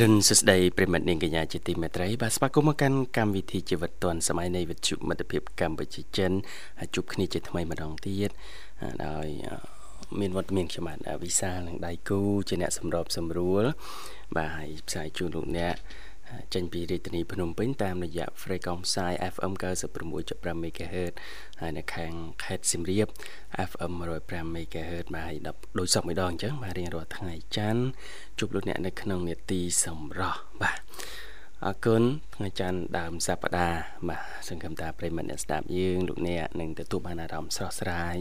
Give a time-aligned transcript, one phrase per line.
[0.00, 6.32] រុនសួស្តីប្រិមិត្តនាងកញ្ញាជាទីមេត្រីបាទស្វាគមន៍មកកាន់កម្មវិធីជីវិតឌွန်សម័យនៃវិទ្យុមិត្តភាពកម្ពុជាចិន
[6.78, 8.30] ហើយជួបគ្នាជាថ្មីម្ដងទៀត
[9.06, 9.26] ដោយ
[10.20, 13.64] មានវត្តមានខ្ញុំបាទវិសាលនិងដៃគូជាអ្នកសម្របសម្រួល
[14.36, 15.74] បាទហើយផ្សាយជូនលោកអ្នក
[16.54, 19.52] ចេញពីរាជធានីភ្នំពេញតាមរយៈ frequency ផ្សាយ FM
[20.04, 21.12] 96.5 MHz
[21.60, 22.12] ហើយនៅខាង
[22.44, 23.08] ខេត្តសៀមរាប
[23.70, 23.92] FM
[24.24, 25.36] 105 MHz បាទហើយ
[25.78, 27.84] ដោយសពម្ដងអញ្ចឹងបាទរៀងរាល់ថ្ងៃច័ន្ទ
[28.38, 30.80] ជួបលោកអ្នកនៅក្នុងនេតិសម្រស់បាទ
[31.64, 32.02] អរគុណ
[32.34, 38.16] ថ្ងៃច័ន្ទដើមសប្តាហ៍បាទសង្ឃឹមថាប្រិមត្តអ្នកស្ដាប់យើងលោកអ្នកនឹងទទួលបានអារម្មណ៍ស្រស់ស្រាយ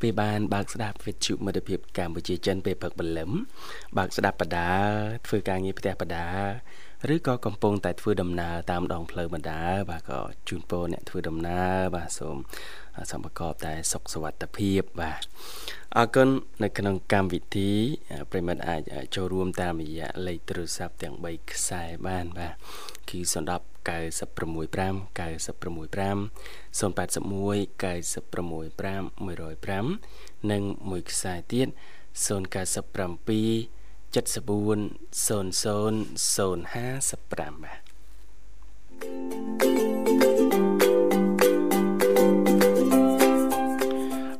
[0.00, 3.30] ពេលបានបើកស្ដាប់វិទ្យុមិត្តភាពកម្ពុជាចិនពេលព្រឹកព្រលឹម
[3.98, 4.70] បើកស្ដាប់បដា
[5.26, 6.26] ធ្វើការងារផ្ទះបដា
[7.14, 12.36] ឬក៏កំពុងតែធ្វើដំណើរតាមដងផ្លូវបណ្ដាបាទក៏ជូនពរអ្នកធ្វើដំណើរបាទសូម
[13.10, 15.20] សូមប្រកបតែសុខសុវត្ថិភាពបាទ
[15.96, 16.28] អរគុណ
[16.62, 17.70] នៅក្នុងកម្មវិធី
[18.30, 18.80] ប្រិមិត្តអាច
[19.14, 22.54] ចូលរួមតាមរយៈលេខទូរស័ព្ទទាំង3ខ្សែបានបាទ
[23.10, 23.30] គឺ010
[23.88, 33.79] 965 965 081 965 105និងមួយខ្សែទៀត097
[34.14, 35.46] 74 00
[36.34, 37.80] 055បាទ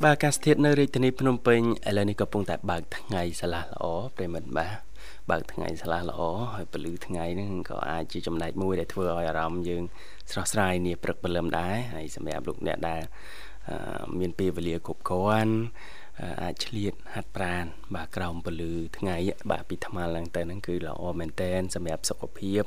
[0.02, 3.84] បាទអាកាសធាតុនៅរាជធានីភ្នំពេញឥឡូវនេះកំពុងតែបើកថ្ងៃឆ្លាស់ល្អ
[4.16, 4.78] ប្រិមិត្តបាទ
[5.30, 6.20] បើកថ្ងៃឆ្លាស់ល្អ
[6.54, 9.82] ហើយពលឺថ្ងៃហ្នឹងក៏អាចជាចំណែកមួយដែលធ្វើឲ្យអារម្មណ៍យើង
[10.30, 13.02] ស្រស់ស្រាយនាព្រឹកព្រលឹមដែរហើយសម្រាប់លោកអ្នកដែល
[14.18, 15.54] មានពេលវេលាគ្រប់គ្រាន់
[16.42, 17.64] អាចឆ្លៀតហាត់ប្រាណ
[17.94, 19.16] បាទក្រោមពលឺថ្ងៃ
[19.50, 22.62] បាទពីថ្មឡើងទៅហ្នឹងគឺល្អមែនតែនសម្រាប់សុខភាព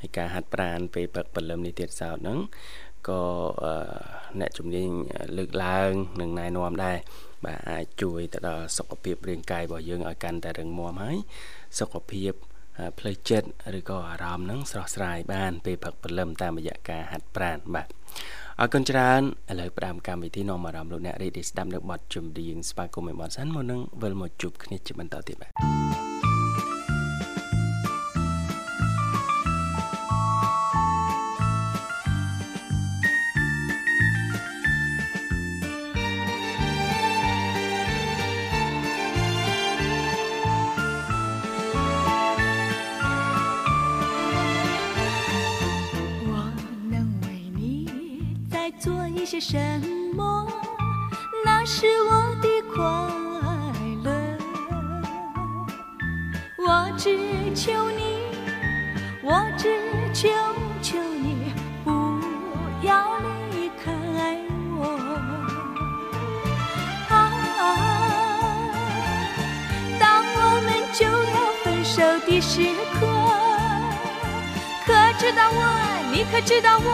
[0.00, 2.38] ហើយការហាត់ប្រាណពេលព្រឹកព្រលឹមនេះទៀតសោតហ្នឹង
[3.08, 3.22] ក៏
[4.40, 4.90] អ្នកជំនាញ
[5.36, 5.90] លើកឡើង
[6.20, 6.98] នឹងណែនាំដែរ
[7.44, 11.16] បាទអាចជួយទៅដល់សុខភាពរាងកាយរបស់យើងឲ្យកាន់តែរឹងមាំហើយ
[11.78, 12.32] សុខភាព
[12.98, 17.88] ផ្លូវចិត្តឬក៏អារម្មណ៍ហ្នឹងស្រស់ស្រាយបានពេលព្រឹកព្រលឹមតាមរយៈការហាត់ប្រាណបាទ
[18.60, 26.31] អរគុណច្រើនឥឡូវផ្ដើមកម្មវិធីនាំអារម្មណ៍លោកអ្នករីករាយស្ដាប់នៅបទចម្រៀងស្វាគមន៍ឯបនសិនមុននឹងវិលមកជួបគ្នាជាបន្តទៀតបាទ
[49.42, 49.58] 什
[50.14, 50.46] 么？
[51.44, 52.10] 那是我
[52.40, 52.80] 的快
[54.04, 54.08] 乐。
[56.58, 57.18] 我只
[57.52, 58.22] 求你，
[59.20, 59.80] 我只
[60.14, 60.28] 求
[60.80, 61.90] 求你不
[62.86, 63.18] 要
[63.50, 63.90] 离开
[64.78, 64.80] 我。
[67.08, 67.12] 啊，
[69.98, 72.62] 当我们就要分手的时
[72.94, 73.00] 刻，
[74.86, 74.88] 可
[75.18, 75.58] 知道我？
[76.12, 76.88] 你可知道我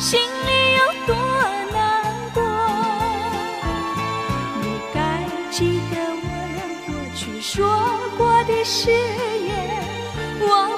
[0.00, 0.82] 心里有
[8.48, 9.84] 的誓言，
[10.40, 10.77] 我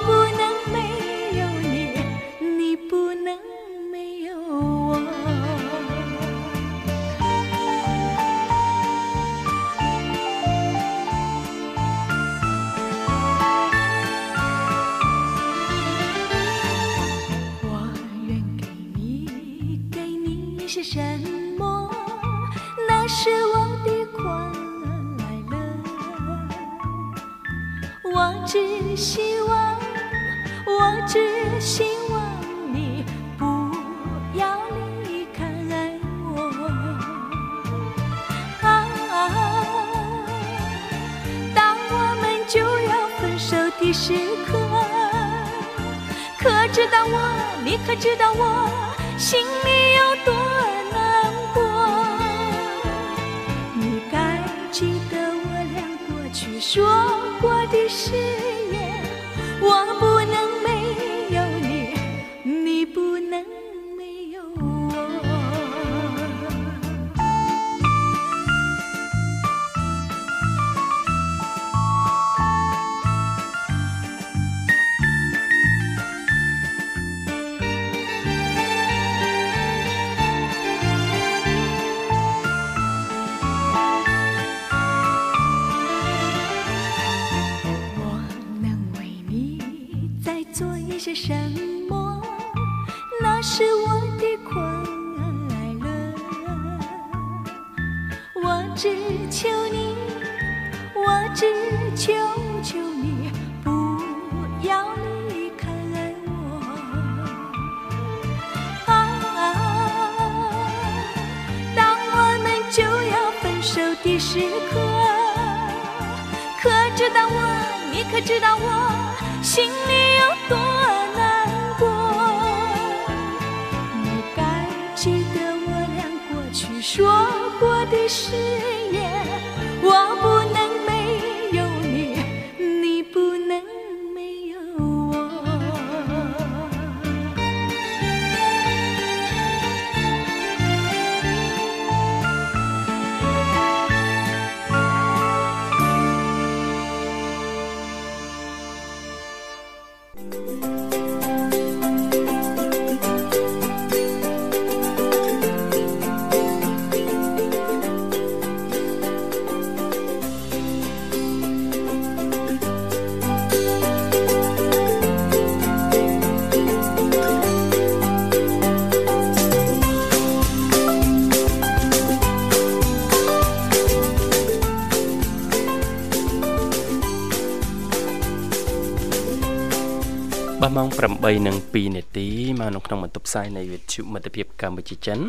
[180.99, 182.27] 8:02នាទី
[182.59, 185.19] មកនៅក្នុងបន្ទប់ផ្សាយនៃវិទ្យុមិត្តភាពកម្ពុជាចិន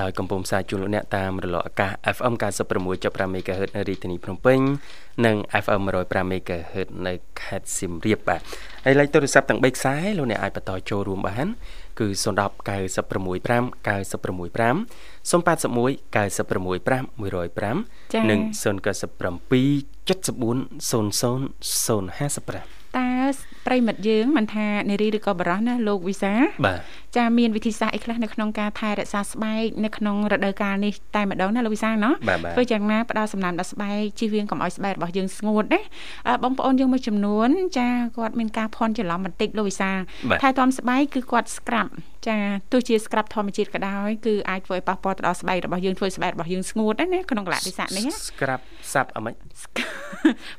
[0.00, 2.34] ដោយកំពុងផ្សាយជូនលោកអ្នកតាមរលកអាកាស FM
[2.82, 4.58] 96.5 MHz នៅរាជធានីភ្នំពេញ
[5.26, 8.40] និង FM 105 MHz នៅខេត្តសៀមរាបបាទ
[8.84, 11.46] ហើយលេខទូរស័ព្ទទាំង3ខ្សែលោកអ្នកអាចបន្តចូលរួមបាន
[11.98, 12.24] គឺ010
[12.68, 13.42] 965
[13.86, 14.76] 965
[15.30, 19.10] 081 965 105និង097
[20.08, 21.02] 74 00
[22.18, 23.10] 055តើ
[23.68, 26.34] ប្រិមិត្តយើងមិនថានារីឬក៏បរោះណាលោកវិសា
[26.66, 26.78] បាទ
[27.16, 35.80] ចាមានវិធីសាស្ត្រអីខ្លះនៅក្នុងការថែរក្សាស្បែកនៅក្នុងរដូវកាលនេះតែម្ដងណាលោកវិសាណោះបាទបាទធ្វើយ៉ាងណាផ្ដល់សំណើមដល់ស្បែកជៀសវាងកុំឲ្យស្បែករបស់យើងស្ងួតណា
[36.26, 37.48] អ่าបងប្អូនយើងមួយចំនួន
[37.78, 39.90] ចាគាត់មានការភ័ន្តច្រឡំបន្តិចលោកវិសា
[40.30, 41.88] បាទថែទាំស្បែកគឺគាត់ scrub
[42.28, 42.38] ចា
[42.72, 48.62] ទោះជា scrub ធម្មជាតិក៏ដោយគឺអាចធ្វើឲ្យប៉ះពាល់ទៅដល់ស្បែករបស់យើងធ្វើឲ្យស្បែករបស់យើងស្ងួតដែរណាក្នុងកលៈទេសៈនេះណាស្ក្រាប់
[48.92, 49.34] សាប់អមិច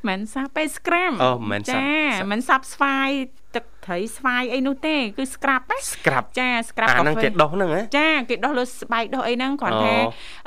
[0.07, 1.87] មិនសាប់ទេ scrub អូមិនសាប់ចា
[2.19, 3.11] សាប់មិនសាប់ស្វាយ
[3.55, 9.95] ទឹកត្រីស្វាយអីនោះទេគឺ scrub ណាស្ក្រាប់ចា scrub អាហ្នឹងកាហ្វេគេដោះហ្នឹងហ៎ចាគេដោះលើស្បែកដោះអីហ្នឹងគ្រាន់តែ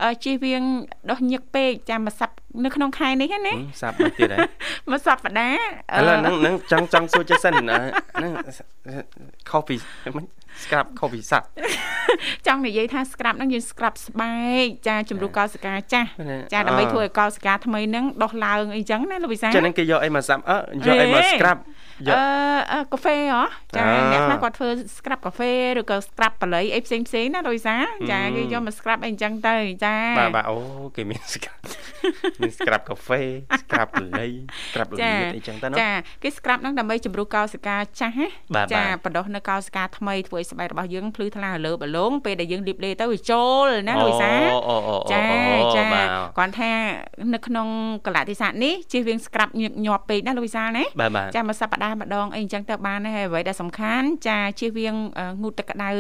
[0.03, 0.63] អូអឺជិះវៀង
[1.11, 2.35] ដោះញឹកពេកចាមកសាប់
[2.65, 4.49] នៅក្នុងខែនេះណាហឹមសាប់មកទៀតហើយ
[4.91, 5.55] មកសាប់បដាឥ
[6.09, 8.33] ឡូវហ្នឹងហ្នឹងចង់ចង់សួរចេះសិនអឺហ្នឹង
[9.51, 9.77] ខុសពី
[10.17, 10.25] មិន
[10.65, 11.47] ស្ក្រាប់ខុសពីសាប់
[12.47, 20.57] ចង់និយាយថា scrub ហ្នឹងយើង scrub ស្បែកចាជំរុះកោសិកាចាស់ណាចាដើម្បីអ่าធ្វើឲ្យកោសិកាថ្មីហ្នឹងដោះឡើងអីចឹងណាលោកវិសាចឹងហ្នឹងគេយកអីមកសាប់អឺ
[20.87, 21.63] យកអីមកស្ក្រាប់យ
[22.09, 22.19] អឺក
[22.73, 23.43] អឺកាហ្វេហ៎
[23.77, 27.77] ចាអ่าអ្នកខ្លះគាត់ធ្វើ scrub កាហ្វេឬក៏ scrub បល័យអីផ្សេងផ្សេងៗណាលោកវិសា
[28.11, 30.57] ចាហឹមគេយកមក scrub អីចឹងទៅចាបាទបាទអូ
[30.97, 31.63] គេមានស្ក្រាប់
[32.41, 33.21] មានស្ក្រាប់កាហ្វេ
[33.61, 34.29] ស្ក្រាប់លី
[34.69, 34.99] ស្ក្រាប់លី
[35.37, 35.91] អីចឹងទៅណាចា
[36.23, 46.07] គេ scrub ហ្នឹងដើម្បីជំរុះកោសិកាចាស់ណាបាទចាបាទបដោះនៅកោសិកាថ្មីធ្វើឲ្យស្បែករបស់យើងភ្លឺថ្លារលើបលងពេលដែលយើងលាបលេទៅវាចូលណាលោកវិសាអូអូអូចាអូចាបាទ
[46.39, 46.73] គាត់ថា
[47.35, 47.69] នៅក្នុង
[48.07, 55.91] កលៈទេសៈនេះជិះវៀងស្ក្រាប់ញឹកញាប់ពេកណាលោកវិសាលណាបាទបាទចាមកសប្តាហ៍ម្ដងអីអញ្ចឹងទៅបានដែរហើយអ្វីដែលសំខាន់ចាជិះវៀងអឺងូតទឹកក្តៅ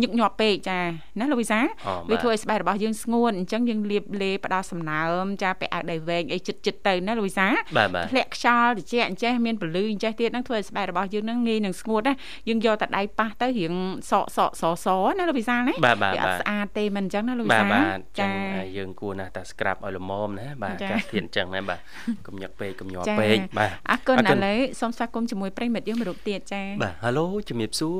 [0.00, 0.78] ញឹកញាប់ពេកចា
[1.20, 12.14] ណាលោកវិសាលអូវាបាទធ្វើឲ្យស្បែករបស់យើងស្ងួនអញ្ចឹងយើងលាបលេផ្ដល់សំណើមចាពាក់អាវដៃវែងអីចិត្តចិត្តទៅណាលោកវិសាលបាទបាទធ្លាក់ខ្យល់ត្រជាក់អញ្ចេះមានពលឺអញ្ចេះទៀតហ្នឹងធ្វើឲ្យស្បែករបស់យើងហ្នឹងងាយនឹងស្ងួតណា
[12.48, 13.74] យើងយកតែដៃប៉ះទៅរៀង
[14.10, 14.86] សក់សក់សស
[15.18, 18.34] ណាលោកវិសាលណាបាទបាទវាអបាត់ទស្អាតទេមិនអញ្ចឹងណាលោកវិបាទសាលបាទចឹចាង
[18.76, 21.78] យើងគួរណាស់តែស្ក្រាប់ឲ្យល្មមណាបាទចាកាសធានចឹងណាបាទ
[22.26, 27.98] កុំញឹកពេកកុំញាប់ចាពេកបាទអរគុណអរគុឥណឡូវសូមស្វាគមន៍ជាមួយប្រិយមិត្តយើងមួយរូបទៀតចាបាទហៅឡូជំរាបសួរ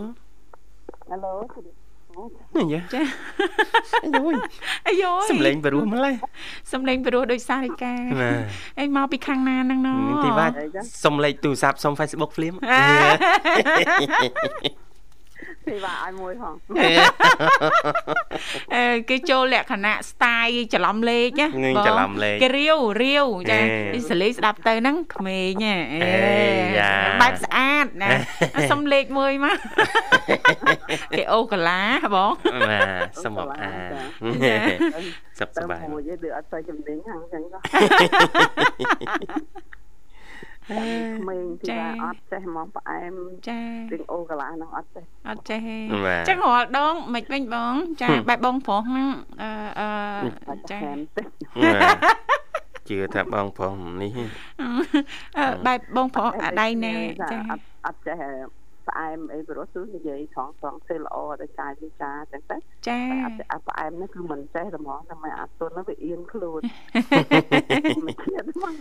[1.11, 1.35] ហៅឡូ
[2.57, 3.03] នេះយ៉ាចា
[4.05, 4.35] អាយយ
[4.89, 6.15] អាយយសំឡេងបរោះម្លេះ
[6.73, 8.37] សំឡេងពិរោះដូចសារិកាបាទ
[8.81, 10.53] អីមកពីខាងណាហ្នឹងណនេះទីបាទ
[11.05, 12.55] សុំលេខទូរស័ព្ទសុំ Facebook ភ្លាម
[15.67, 16.55] ពីបាទឲ្យមួយផង
[18.75, 26.47] អឺគេចូលលក្ខណៈ style ច្រឡំលេខណានឹងបងច្រឡំលេខគេរាវរាវចាអេនេះសលេងស្ដាប់ទៅហ្នឹងក្មេងហ៎អេអេ
[26.79, 28.11] យ៉ាបែបស្អាតណា
[28.71, 29.59] សុំលេខមួយមក
[31.17, 31.83] គេអូកាឡា
[32.15, 32.33] បង
[32.69, 35.05] បាទសុំអបអាន
[35.39, 37.43] សុខសទៅប្បាយមួយទេដូចអត់ទៅជំនាញហ្នឹងអញ្ចឹង
[40.69, 40.81] ក៏
[41.19, 43.15] ក្មេងទីបាទអត់ចេះហ្មងផ្អែម
[43.49, 43.59] ចា
[43.93, 49.09] រឿងអូកាឡាហ្នឹងអត់ចេះអត់ចេះទេបាទចឹងរាល់ដងមិនវិញបង ចាហឹមបែបបងប្រុសហ្នឹង
[49.43, 49.89] អឺអឺ
[50.51, 51.23] អត់ចាចេះទេ
[51.63, 51.97] បាទ
[52.89, 54.19] ជឿថាបងប្រុសនេះ
[55.39, 56.95] អឺបែបបងប្រុសអាដៃណែ
[57.33, 58.19] ចាអត់អត់ចេះ
[58.89, 62.57] ផ្អែមអីព្រោះគឺនិយាយត្រង់ត្រង់ទៅល្អដល់កាយវិការចឹងទៅ
[62.89, 66.61] ចាតែអត់អាផ្អែមនេះគឺមិនចេះតែហ្មងតែមិនអាទុននោះវាអៀនខ្លួន
[68.07, 68.75] មិនជឿហ្មង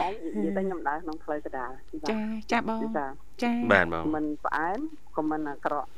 [0.00, 1.70] តែនិយាយតែខ្ញុំដើរក្នុងផ្លូវកដាល
[2.10, 2.18] ចា
[2.52, 3.06] ចាបងចា
[3.42, 4.78] ចាបាទបងមិនផ្អែម
[5.16, 5.88] ក៏មិនអាក្រក់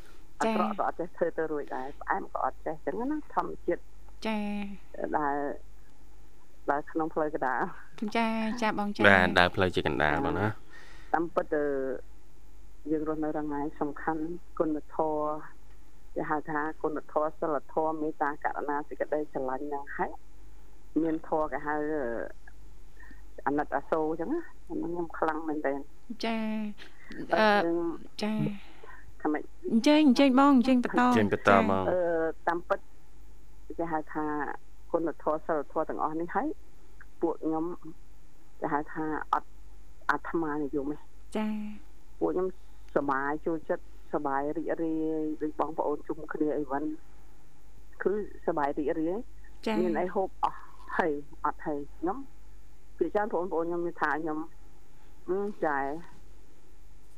[0.41, 3.81] អាចា៎ក្រក់ក៏អត់ចេះធ្វើទៅរួចដែរផ្អែមក៏អត់ចេះចឹងណាធម្មជាតិ
[4.27, 4.39] ចា
[5.19, 5.37] ដែល
[6.71, 7.61] ដែលក្នុងផ្លូវកដាល
[8.17, 8.29] ចា
[8.63, 10.47] ចាបងចាបាទដើរផ្លូវជាកណ្ដាលបងណា
[11.15, 11.63] តាមពិតទៅ
[12.91, 14.23] យើងរស់នៅរងថ្ងៃសំខាន់
[14.59, 15.21] គុណធម៌
[16.15, 20.11] គេហៅថាគុណធម៌សិលធម៌មេត្តាករុណាសេចក្តីស្រឡាញ់ហ្នឹងហើយ
[21.03, 21.75] មានធម៌គេហៅ
[23.47, 25.73] អណិតអាសូរអញ្ចឹងណាអាហ្នឹងខ្ញុំខ្លាំងមែនតើ
[26.25, 26.37] ចា
[27.35, 27.89] អឺយើង
[28.23, 28.33] ចា
[29.23, 31.99] ថាម៉េចអញ្ជើញអញ្ជើញបងអញ្ជើញបន្តចេញបន្តមកអឺ
[32.49, 32.79] តាមពិត
[33.79, 34.25] គេហៅថា
[34.93, 36.49] គុណធម៌សិលធម៌ទាំងអស់នេះហើយ
[37.21, 37.65] ពួកខ្ញុំ
[38.61, 39.49] គេហៅថាអត់
[40.11, 40.99] អាត្មានិយមទេ
[41.39, 41.49] ចា
[42.21, 42.49] ពួកខ្ញុំ
[42.97, 46.89] សប្បាយចូលចិត្តសប្បាយរីករាយដូចបងប្អូនជុំគ្នាអីវ៉ាន់
[48.03, 48.13] គឺ
[48.47, 49.15] សប្បាយរីករាយ
[49.67, 50.59] ចាមានអីហូបអស់
[50.97, 51.13] ហើយ
[51.45, 52.19] អត់ហើយខ្ញុំ
[52.99, 54.39] ពីច្រើនបងប្អូនខ្ញុំមានថាខ្ញុំ
[55.29, 55.77] អឺចា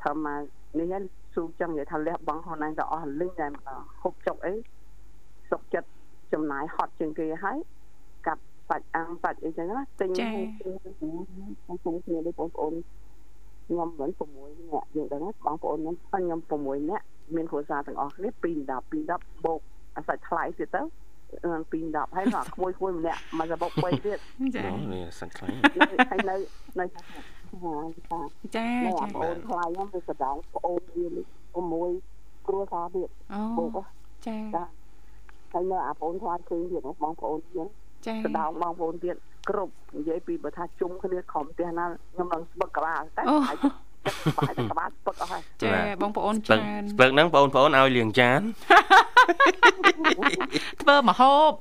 [0.02, 0.40] ធ្វើមក
[0.78, 1.02] នេះហ្នឹង
[1.34, 4.54] ស៊ូចឹងនិយាយថាលះបង់ខ្លួនឯងទៅអស់លឹងតែម្ដងហូបចុកអី
[5.50, 5.88] សុកចិត្ត
[6.32, 7.58] ចំណាយហត់ជាងគេហើយ
[8.26, 12.74] កាប់សាច់អាំងសាច់អីចឹងណាទិញខ្ញុំជុំគ្នាដូចបងប្អូន
[13.66, 17.04] ខ្ញុំវិញ6នាក់យើងដឹងបងប្អូនខ្ញុំខ្ញុំ6នាក់
[17.34, 19.60] មានគ្រួសារទាំងអស់គ្នា2 10 2 10បូក
[19.96, 20.82] អាសាច់ថ្លៃទៀតទៅ
[21.28, 24.18] 2 10ហើយដល់ក្មួយក្មួយម្នាក់មកសបុក3ទៀត
[24.54, 25.56] ចាអូនេះសាច់ខ្លាំង
[26.10, 26.36] ហើយនៅ
[26.78, 27.00] នៅថា
[28.10, 28.20] ថា
[28.56, 31.06] ចានៅចាអាបងថ្លៃខ្ញុំវាសដងប្អូនវា
[31.78, 33.78] 6គ្រួសារទៀតអូបូក
[34.26, 34.64] ចាចា
[35.52, 37.66] ហើយនៅអាបងថ្លៃឃើញទៀតបងប្អូនទៀត
[38.06, 39.16] ចាសដងបងប្អូនទៀត
[39.48, 43.56] គ្រប់និយាយពីបើថាជុំគ្នាក្រុមផ្ទះណាខ្ញុំនឹងស្បឹកក្បាលតែអូហើយ
[44.06, 48.40] ចិត្តបាយតែក្បាលស្បឹកអស់ហើយចាបងប្អូនស្ពឹកច្រើនស្ពឹកហ្នឹងបងប្អូនឲ្យលាងចាន
[50.82, 51.52] ធ្វើមហូប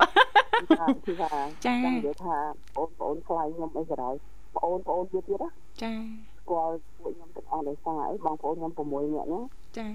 [1.06, 1.32] គឺថាចា
[1.66, 2.36] ចាំនិយាយថា
[2.76, 4.16] បងប្អូនខ្លាញ់ខ្ញុំអីក៏ដោយ
[4.56, 5.50] បងប្អូនទៀតទៀតណា
[5.84, 5.92] ចា
[6.40, 9.44] ស្គាល់ពួកខ្ញុំទាំងអស់ដោយសារអីបងប្អូនខ្ញុំ6នាក់ហ្នឹង
[9.78, 9.88] ចា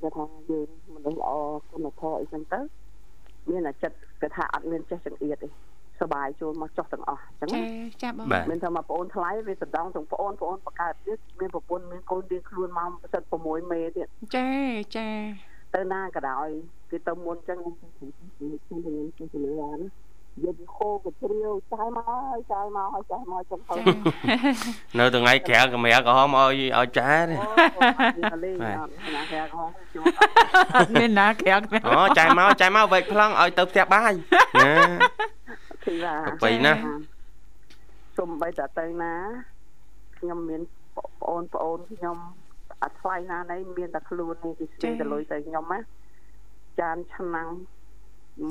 [0.00, 1.30] គេថាយើងមនុស្សល្អ
[1.70, 2.60] គុណធម៌អីចឹងទៅ
[3.50, 5.48] មានតែចិត្តគេថាអត់មានចេះចង្អៀតទេ
[6.00, 7.62] សបាយចូលមកចុះទាំងអស់អញ្ចឹង
[8.02, 12.90] ចាបងមានថាមកប្អូនថ្លៃវាសំដងទាំងប្អូនប្អូនបកើតទៀតមានប្រពន្ធមានកូនរៀងខ្លួនមក
[13.30, 14.48] 76មេទៀតចា
[14.96, 15.08] ចា
[15.74, 16.48] ទៅណាក៏ដោយ
[16.90, 19.72] គឺទៅមុនអញ្ចឹងខ្ញុំខ្ញុំខ្ញុំជំនឿណា
[20.44, 23.74] យកខោកជ្រាវចាយមកហើយចាយមកហើយចាយមកចឹងទៅ
[24.98, 27.40] នៅថ្ងៃក្រៅកាមេរ៉ាក៏ហមឲ្យឲ្យចាយនេះ
[28.64, 30.00] ណាក្រៅហមជួ
[30.94, 31.54] មានណាក្រៅ
[31.88, 34.12] អូចាយមកចាយមកវែកប្លង់ឲ្យទៅផ្ទះបាយ
[34.60, 34.72] ណា
[35.86, 36.80] ទីថាប្រពៃណាស់
[38.18, 39.14] សំបីតទៅណា
[40.18, 40.62] ខ្ញុំមាន
[40.96, 42.16] បងប្អូនខ្ញុំ
[42.82, 45.78] អត់ថ្លៃណាណៃមានតែខ្លួននេះគេស្ទើរទៅលុយទៅខ្ញុំណា
[46.80, 47.48] ចានឆ្នាំង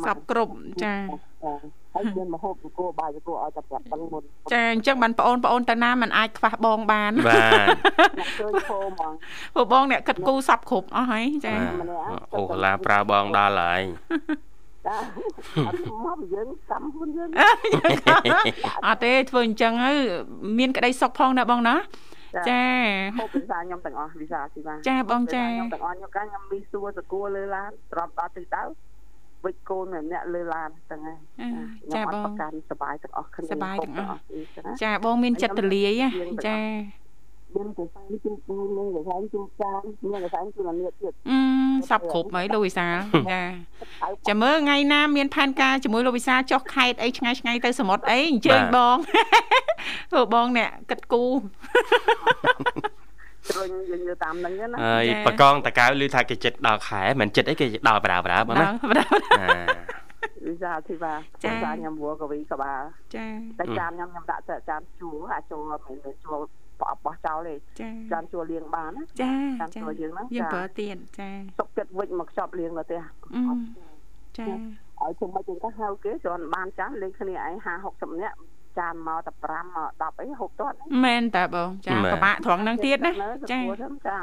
[0.05, 0.51] សពគ្រប់
[0.83, 0.95] ចា
[1.93, 7.67] ហើយមានមហូបគោបាយគោឲ្យតែប្រាប់ដឹងមុនចាអញ្ចឹងបានបងអូនបងអូនទៅណាมันអាចខ្វះបងបានបាទ
[8.39, 9.13] ឃើញធំហ្មង
[9.53, 11.55] ព្រោះបងអ្នកគិតគូសពគ្រប់អស់ហើយចា
[12.35, 13.81] អូកលាប្រើបងដល់ហើយ
[14.87, 14.95] ចា
[15.67, 17.29] អត់មកយើងកម្មខ្លួនយើង
[18.85, 19.91] អត់ទេធ្វើអញ្ចឹងទៅ
[20.59, 21.75] មានក្តីសុខផងណាបងណា
[22.49, 22.63] ចា
[23.19, 28.63] ហូបវិសាខ្ញុំទាំងអស់វិសាស៊ីបាចាបងចាខ្ញុំទាំងអស់ខ្ញុំកាខ្ញុំមីសួរសគួរលើឡានទ្របដល់ទីដៅ
[29.45, 31.17] វិចកូនម្នាក់លើឡានទាំងហ្នឹង
[31.95, 34.19] ចាបងប្រកាន់សបាយទាំងអស់គ្នាសប្បាយទាំងអស់
[34.65, 36.09] ណាចាបងមានចិត្តទលាយណា
[36.47, 36.57] ចា
[37.55, 41.37] មានកសាំងជូបពូមានកសាំងជូបចានមានកសាំងជូបអានេះទៀតអឺ
[41.89, 42.95] សពគ្រប់ហើយលោកវិសាល
[43.31, 43.41] ចា
[44.27, 48.97] ចាំមើលថ្ងៃណាមានផែនការជាមួយលោកវិសាលចុះខេតអីឆ្ងាយឆ្ងាយទៅសមុទ្រអីអញ្ជើញបង
[50.11, 51.23] ព្រោះបងអ្នកគិតគូ
[53.47, 59.05] ជ្រុញយើងយកតាមហ្នឹងណាហើយចាបកងតកៅឮថាគេចិត្តដល់ខែមិនចិត្តអីគេដល់បដាបដាបងណាដល់បណ្ដា
[59.39, 59.51] អា
[60.47, 61.13] វិសាធីបា
[61.43, 62.81] ចាវិសាខ្ញុំវល់កវីក្បាល
[63.15, 63.27] ចា
[63.59, 66.35] តែចានខ្ញុំខ្ញុំដាក់ទៅចានជួរអាចចូលមិនមែនជួ
[66.81, 73.01] របោះបោះចោលទេចាចានជួរលៀងបានណាចាចានចាជួរយើងហ្នឹងយើងចាប្រើទៀតចាទុកចិត្តវិចមកខ្ចប់លៀងនៅផ្ទះ
[73.35, 73.41] អឺ
[74.37, 78.37] ចាឲ្យជុំមកជាងទៅហៅគេគ្រាន់បានចានលេងគ្នាឯង50 60នាក់
[78.79, 83.59] ចានមកតែ5មក10អីហូបទាត់មែនតាបងចាពិបាកត្រង់ហ្នឹងទៀតណាចាចា
[84.07, 84.17] ចា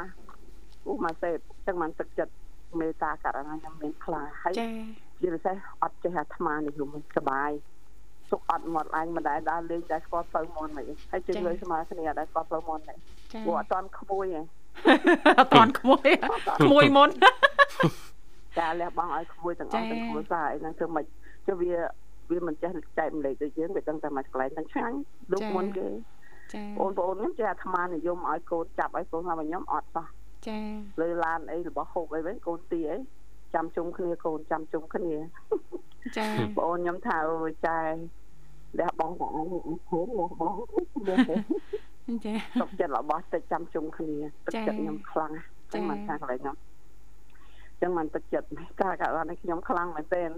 [0.87, 1.37] អូមកសេព
[1.67, 2.33] ចឹងបានទឹកចិត្ត
[2.79, 4.69] មេត្តាករណាខ្ញុំមានខ្លាហើយចា
[5.21, 7.51] ជាពិសេសអត់ចេះអាត្មានេះខ្ញុំសបាយ
[8.31, 14.41] សុខអត់មាត់ឯងមិនដែលដើរលេងដែលស្គាល់ផ្លូវមន់មិនហើយជិះលើស្មើគ្នាអត់ដែលស្គាល់ផ្លូវមន់ទេចាព្រោះអត់តាន់ក្មួយទេ
[15.39, 16.07] អត់តាន់ក្មួយ
[16.63, 17.09] ក្មួយមុន
[18.57, 21.03] ចាលះបង់ឲ្យក្មួយទាំងអស់ទាំងគ្រួសារអីហ្នឹងធ្វើមិន
[21.47, 21.73] ចុះវា
[22.31, 24.97] វាមិនចេះចែកម្លែកដូចយើងវាដឹងតែមកកន្លែងទាំងឆ្ងាញ់
[25.31, 25.87] លោកមុនគេ
[26.53, 30.07] ចាបងប្អូនខ្ញុំចេះអាត្មានិយមឲ្យកូនចាប់ឲ្យកូនថាខ្ញុំអត់សោះ
[30.47, 30.59] ចា
[31.01, 32.97] លើឡានអីរបស់ហូបអីវិញកូនទីអី
[33.53, 35.13] ចាំជុំគ្នាកូនចាំជុំគ្នា
[36.17, 37.79] ចាបងខ្ញុំថាអូយចែ
[38.79, 40.55] លះបងតាអញអត់ឃើញលះបង
[42.25, 44.15] ចាទុកចិត្តរបស់តិចចាំជុំគ្នា
[44.45, 45.31] ទឹកចិត្តខ្ញុំខ្លាំង
[45.73, 46.57] ចឹងមិនថាកន្លែងខ្ញុំ
[47.81, 48.47] ចឹងមិនទឹកចិត្ត
[48.81, 50.29] ការកណ្ដាលនេះខ្ញុំខ្លាំងមែនទែន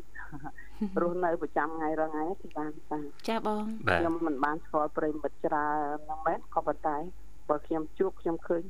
[1.01, 6.97] រស់នៅប្រចាំថ្ងៃរាល់ថ្ងៃគឺបានតាចាបងបាទខ្ញុំមិនបានស្គាល់ប្រិយមិត្តច្រើនហ្នឹងមែនក៏ប៉ុន្តែ
[7.49, 8.63] បើខ្ញុំជួបខ្ញុំឃើញ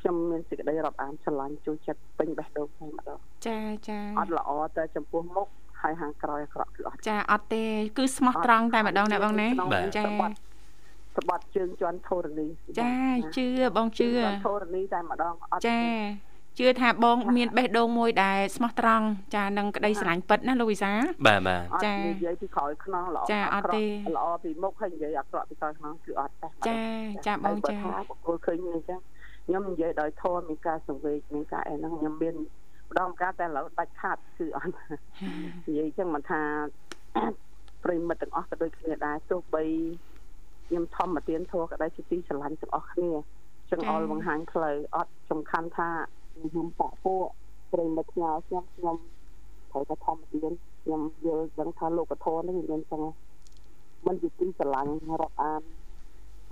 [0.00, 3.58] ខ្ញុំមានសេចក្តីរាប់អានស្រឡាញ់ជួយចិត្តពេញបេះដូងតែម្ដងចា
[3.88, 5.48] ចាអត់ល្អតែចំពោះមុខ
[5.84, 7.62] ហើយខាងក្រោយអាក្រក់គឺអត់ចាអត់ទេ
[7.98, 12.46] គឺស្មោះត្រង់តែម្ដងណាបងណាបាទចាស្បត់ជើងជន់ធរណី
[12.80, 12.92] ចា
[13.36, 14.08] ជឿបងជឿ
[14.44, 15.80] ធរណីតែម្ដងអត់ចា
[16.58, 20.92] ជឿថាបង មានបេះដូងមួយដែលស្មោះត្រង់ចានឹងក្តីស្រឡាញ់ពិតណាលោកវិសា
[21.26, 23.84] បាទបាទអត់ចានិយាយពីក្រោយខ្នងល្អចាអត់ទេ
[24.16, 26.76] ល្អពីមុខហើយនិយាយអាក្រក់ពីក្រោយខ្នងគឺអត់ទេចា
[27.26, 29.00] ចាបងចាថាបុគ្គលឃើញអញ្ចឹង
[29.46, 32.34] ខ្ញុំនិយាយដោយធម៌មានការសង្វេគមានការអីហ្នឹងខ្ញុំមាន
[32.94, 34.74] ម្ដងម្កាលតែឥឡូវដាច់ខាតគឺអត់
[35.66, 36.40] និយាយអញ្ចឹងមិនថា
[37.84, 39.64] ប្រិមិត្តទាំងអស់ក៏ដូចគ្នាដែរទោះបី
[40.66, 43.10] ខ្ញុំធម្មទានធัวក៏ដោយជាទីស្រឡាញ់ទាំងអស់គ្នា
[43.70, 45.88] ចង្អុលបង្ហាញផ្លូវអត់សំខាន់ថា
[46.32, 47.26] ខ្ញុំបាក់ពួក
[47.72, 48.96] ប្រិមិត្តផ្ញើខ្ញុំខ្ញុំ
[49.70, 53.02] ត្រូវតែធម្មទានខ្ញុំយល់ដឹងថាលោកធម៌នេះវាមានចឹង
[54.06, 55.62] មិនជាទីស្រឡាញ់រាប់អាន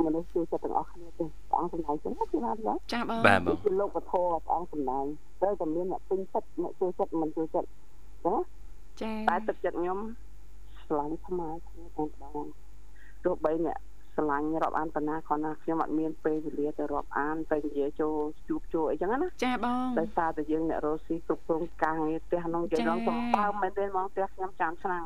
[0.06, 5.04] មនុស្សជួយចិត្តទាំងអស់គ្នាទេព្រះអង្គសម្ដែងចឹងគឺណាដែរចាបងបាទបងគឺលោកធម៌ព្រះអង្គសម្ដែង
[5.40, 7.68] ត្រូវតែមានអ្នកពេញចិត្តអ្នកជួយចិត្តមិនជួយចិត្ត
[8.26, 8.36] ណា
[9.02, 9.98] ចាតែទឹកចិត្តខ្ញុំ
[10.86, 12.46] ស្រឡាញ់ស្មើគ្នាតែម្ដង
[13.24, 13.78] ទោះបីអ្នក
[14.16, 18.16] ស្រឡាញ់រាប់អានបណ្ណាគ្រាន់ណាខ្ញុំអត់មានពេលវេលាទៅរាប់អានទៅនិយាយចូល
[18.48, 25.02] ជួបចូលអីចឹងណាចាបងដោយសារតែយើងអ្នករស់ស៊ីគ្រប់គ្រងការងារផ្ទះក្នុងនិយាយដល់សម្បើមមែនទេហ្មងផ្ទះខ្ញុំចាំឆ្នាំ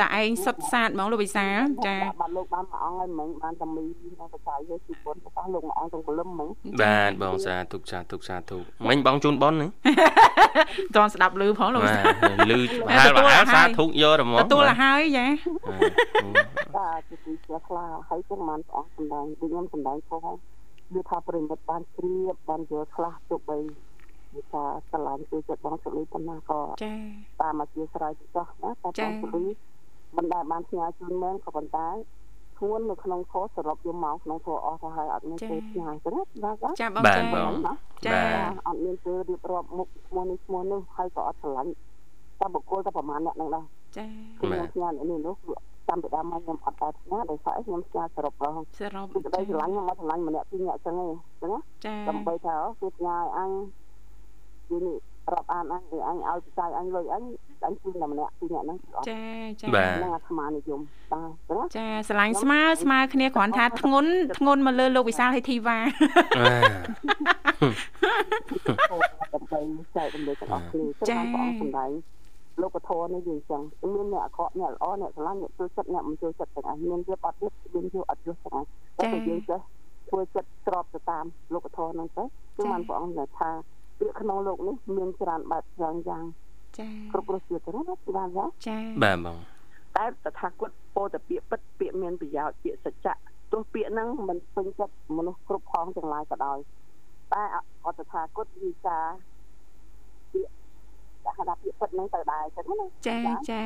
[0.00, 1.46] តាឯងសុតសាតហ្មងលោកវិសា
[1.86, 3.84] ចាបាទលោកបានមួយអង្គហើយមិញបានតែមី
[4.20, 6.48] នៅបច្ច័យយកជូនបុណ្យរបស់លោកមួយអង្គទាំងព្រលឹមមិញ
[6.82, 9.70] បាទបងសាទុកសាទុកសាទុកមិញបងជូនប៉ុនហ្នឹង
[10.96, 15.26] តន់ស្ដាប់ឮផងលោកវិបាសាទលឺប្រហែលប្រហែលសាធុកយកហ្មងទទួលឲ្យហើយចា
[16.76, 20.38] បាទជាទីជ្រះថ្លាហើយចឹងបានព្រះអង្គសម្ដែងដូចខ្ញុំសម្ដែងខុសហើយ
[20.92, 23.58] គឺថាប្រិមិត្តបានជ្រាបបានយល់ខ្លះទោះបី
[24.34, 26.92] វាថាស្រឡាញ់ជួយចិត្តបងសុលីប៉ុណ្ណាក៏ចា
[27.42, 29.44] តាមអធិស្ឋានចោះណាតែបងសុលី
[30.16, 31.88] មិនដែលបានផ្ញើជូនមែនក៏ប៉ុន្តែ
[32.58, 37.52] ធ្ងន់នៅក្នុងខសរុបយកមកក្នុងធัวអស់ទៅហើយអត់មានពេលផ្ញើចឹងណាបាទចាបងបាទចាបង
[38.06, 41.70] ចាបាទអត់មានពេលរៀបរាប់មុខឈ្មោះនេះឈ្មោះនោះហើយក៏អត់ឆ្លាញ់
[42.40, 43.64] តែបុគ្គលតែប្រហែលអ្នកហ្នឹងដែរ
[43.96, 44.04] ចា
[44.38, 45.34] ខ្ញុំផ្ញើនេះនោះ
[45.88, 53.50] តាមពីដើមមកខ្ញុំអត់តែផ្ញើដោយសារខ្ញុំផ្ញើសរុបរហូតសរុបពីក្តីស្រឡាញ់ខ្ញុំមកស្រឡាញ់ម្នាក់ពីរនាក់ចឹងឯងចឹងណាចាដើម្បីថាគឺផ្ញើឲ្យអញ
[54.68, 54.96] យូរនេះ
[55.34, 57.22] រាប់អានអញឲ្យអញឲ្យផ្សាយអញលុយអញ
[57.66, 59.22] អញជូនតែម្នាក់ពីរនាក់ហ្នឹងគឺអត់ចា
[59.60, 60.80] ចាបាទហ្នឹងអាត្មានិយម
[61.12, 65.78] តាចឹងណាចាស្រឡាញ់ស្មើស្មើគ្នាគ្រាន់ថាធ្ងន់ធ្ងន់មកលើលោកវិសាលហេធីវ៉ា
[69.34, 69.60] ដើម្បី
[69.96, 71.90] ចែករំលែកទាំងអស់គ្នាចឹងបានព្រះអង្គសម្ដែង
[72.62, 73.62] លោកធម៌នេះយើងចឹង
[73.94, 78.66] មានអ្នកអាក្រក់អ្នកល្អអ្នកស្រឡាញ់អ្នកជួយចិត្តអ្នកមិនជួយចិត្តទាំងអស់មានវាអត់វាមានវាអត់យុះទាំងអស់
[78.98, 79.60] តែតែយើងចេះ
[80.08, 82.24] ធ្វើចិត្តស្របទៅតាមលោកធម៌ហ្នឹងទៅ
[82.56, 83.50] គឺបានព្រះអង្គថា
[83.98, 86.24] ពាក្យក្នុងលោកនេះមានច្រើនបែបយ៉ាងយ៉ាង
[86.78, 89.38] ចាគ្រប់រសជាតិទៅណាពីបានណាចាបាទបង
[89.96, 93.14] តែតថាគតពោតែពាក្យពិតពាក្យមានប្រយោជន៍ពាក្យសច្ចៈ
[93.52, 96.58] ទោះពាក្យហ្នឹងមិនពេញចិត្តមនុស្សគ្រប់ផងទាំងឡាយក៏ដោយ
[97.32, 97.42] តែ
[97.84, 99.37] អត់តថាគតវិសាពាក្យ
[101.38, 103.18] តែហៅថាពាក្យពិតហ្នឹងទៅដែរចឹងណាចា
[103.50, 103.62] ចា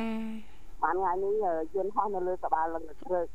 [0.83, 1.33] បានថ្ងៃនេះ
[1.75, 3.27] យន្តហោះនៅលើក្បាលលឹងជ្រើក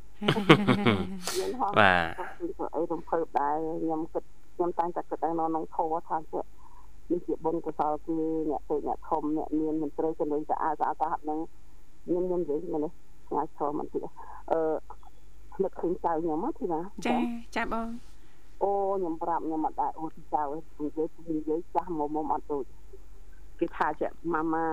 [1.40, 4.24] យន្តហោះបាទគឺអីរំភើបដែរខ្ញុំគិត
[4.54, 6.40] ខ្ញុំតែងតែគិតតែនៅក្នុងធម៌ថាជា
[7.10, 8.16] នេះជាបុណ្យកុសលគឺ
[8.50, 11.38] អ្នកពេកអ្នកធំអ្នកមានមន្ត្រីជំនាញស្អាតស្អាតស្អាតហ្នឹង
[12.04, 12.94] ខ្ញុំខ្ញុំនិយាយមនុស្ស
[13.28, 14.06] ឆ្ងាយឈរមិនទៀត
[14.50, 14.60] អឺ
[15.62, 17.16] នឹកឃើញចៅខ្ញុំហ្នឹងទីណាចា
[17.56, 17.88] ចាបង
[18.62, 20.42] អូខ្ញុំប្រាប់ខ្ញុំអត់ដែរអូទីចៅ
[20.82, 22.64] និយាយនិយាយចាស់មុំមុំអត់ដូច
[23.60, 24.68] គេថាជាម៉ាម៉ា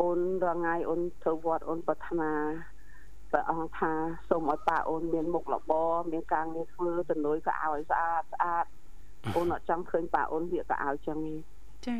[0.00, 2.32] អូនរងថ្ងៃអូនធ្វើវត្តអូនប្រាថ្នា
[3.32, 3.92] ព្រះអង្គថា
[4.28, 8.64] សូមឲ្យប៉ាអូនមានមុខរបរមានការងារធ្វើទៅនួយក៏ឲ្យស្អាតស្អាត
[9.36, 11.36] អូនអត់ចង់ឃើញប៉ាអូនវាក៏ឲ្យចឹងទេ
[11.86, 11.98] ចា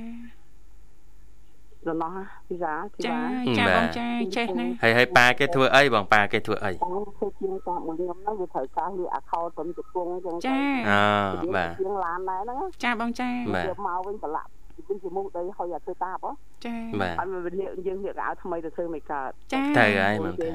[1.89, 2.13] រណោះ
[2.49, 3.27] ពីសាទីចាបា
[3.59, 10.59] ចាបងចាចេះណាហើយហើយប៉ាគេធ្វើអីបងប៉ាគេធ្វើអីតាមធ្វើជាងតាមមួយខ្ញុំហ្នឹងវាត្រូវការលាអាខោត្រឹមជង្គង់ចឹងចា
[10.91, 14.49] អូបាទជាងឡានដែរហ្នឹងចាបងចាបាទយកមកវិញប្រឡាក់
[14.89, 16.31] ពីជាមុខដីហើយអាធ្វើតាបហ៎
[16.67, 20.49] ចាបាទអត់មានវិធានយើងរៀបកៅអៅថ្មីទៅធ្វើមិនកើតចាទៅហើយមើលទៅ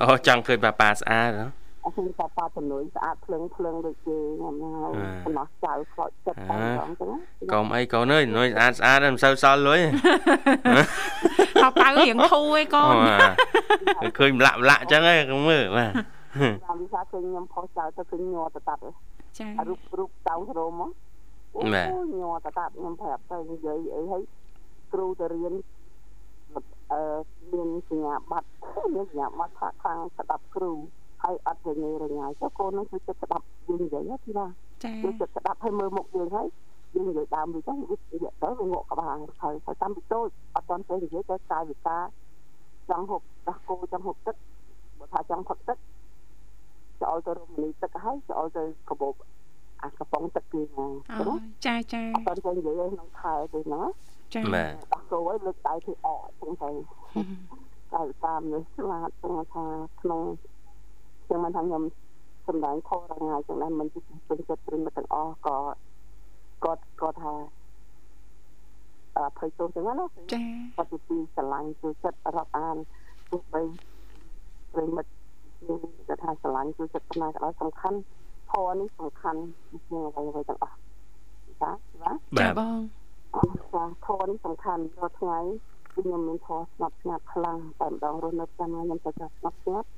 [0.00, 1.46] អូចង់ឃើញប៉ាប៉ាស្អាតហ៎
[1.84, 7.18] អត់ឃើញប៉ាប៉ាចំនួនស្អាតភ្លឹងភ្លឹងដូចគេខ្ញុំហើយអឺសំណោះចៅខ្លោចចិត្តតែម្ដងចឹងណា
[7.52, 9.80] កុំអីកូនអើយនួយស្អាតស្អាតមិនសូវសល់លុយ
[11.62, 12.82] ហៅប៉ៅរៀងធូរឯកូ
[14.00, 15.92] អូនឃើញម្លាក់ម្លាក់អញ្ចឹងឯងកុំមើលបាទ
[16.66, 18.92] តាមវិសាឃើញខ្ញុំផុសចោលទៅឃើញញ័រទៅតាប់ឯង
[19.38, 21.05] ចាអារូបរូបតោងស្រោមមកអូ
[21.56, 21.88] បាទ
[22.20, 24.22] ញ័រទៅតាប់ខ្ញុំប្រាប់ទៅនិយាយអីហើយ
[24.92, 25.54] គ្រូទៅរៀន
[26.92, 27.00] អឺ
[27.52, 28.48] មានសញ្ញាបត្រ
[28.94, 30.72] មានសញ្ញាបត្រថាខាងស្ដាប់គ្រូ
[31.22, 34.46] ហើយអត់រញ៉េរញ៉ាយទៅកូននឹងគឺចិត្តស្ដាប់យើងនិយាយណាទីណា
[34.84, 36.48] ចាយើងចិត្តស្ដាប់ហើយមើលមុខយើងហើយ
[36.94, 42.04] យើងនិយាយដើមវាចឹងវានិយាយទៅវាងក់ក្បាលហើយហើយតាមពីតូចអត់តន់ទៅនិយាយទៅកាយវិការ
[42.90, 44.36] ចង់ហូបដោះគោចង់ហូបទឹក
[44.98, 45.78] បើថាចង់ផឹកទឹក
[47.02, 49.14] ចូលទៅរមណីទឹកហើយចូលទៅកបោប
[49.82, 51.32] អាកំប៉ុងទឹកគេហ្នឹងអូ
[51.66, 53.86] ចាចាអត់តន់ទៅនិយាយឲ្យក្នុងខែទេហ្នឹង
[54.34, 56.70] ចាបាទដោះគោឲ្យលើកដៃធ្វើអកចឹងទៅ
[57.92, 59.64] កាយវិការនេះស្លាតចឹងថា
[60.00, 60.22] ក្នុង
[61.28, 61.82] ចឹងមិនថាខ្ញុំ
[62.46, 65.56] សម្ដែងខុសរងាយចឹងដែរមិនជាពេញចិត្តព្រិមិត្តទាំងអស់ក៏
[66.64, 67.34] គាត់គាត់ថា
[69.16, 70.42] អភ័យទោសចឹងណាចា
[70.76, 72.76] គាត់ជាទីស្រឡាញ់ជួយចិត្តរាប់អាន
[73.30, 73.62] ទោះបី
[74.72, 75.10] ប្រិមិត្ត
[75.66, 77.98] មានគាត់ថាស្រឡាញ់ជួយចិត្តប៉ុណ្ណាក៏ដោយសំខាន់
[78.56, 79.40] ធម៌នេះសំខាន់
[79.88, 80.76] ជាងអ្វីអ្វីទាំងអស់
[81.62, 81.70] ចា
[82.02, 82.78] បាទចាបាទបង
[83.34, 85.38] អរចាធម៌នេះសំខាន់រាល់ថ្ងៃ
[85.92, 89.88] គឺខ្ញុំមានធម៌ស្ងប់ស្ងាត់ខ្លាំងតែម្ដងរស់នៅតាមខ្ញុំទៅចាស់ស្ងប់ស្ងាត់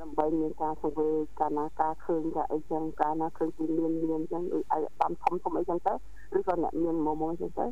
[0.00, 5.94] ដើម្បីមានការសង្វេគកាលណាការឃើញថាអីចឹងកាលណាឃើញពីមានមានចឹងឬអីបានធំធំអីចឹងទៅ
[6.38, 7.66] ឬក៏អ្នកមានមុំមុំចឹងទៅ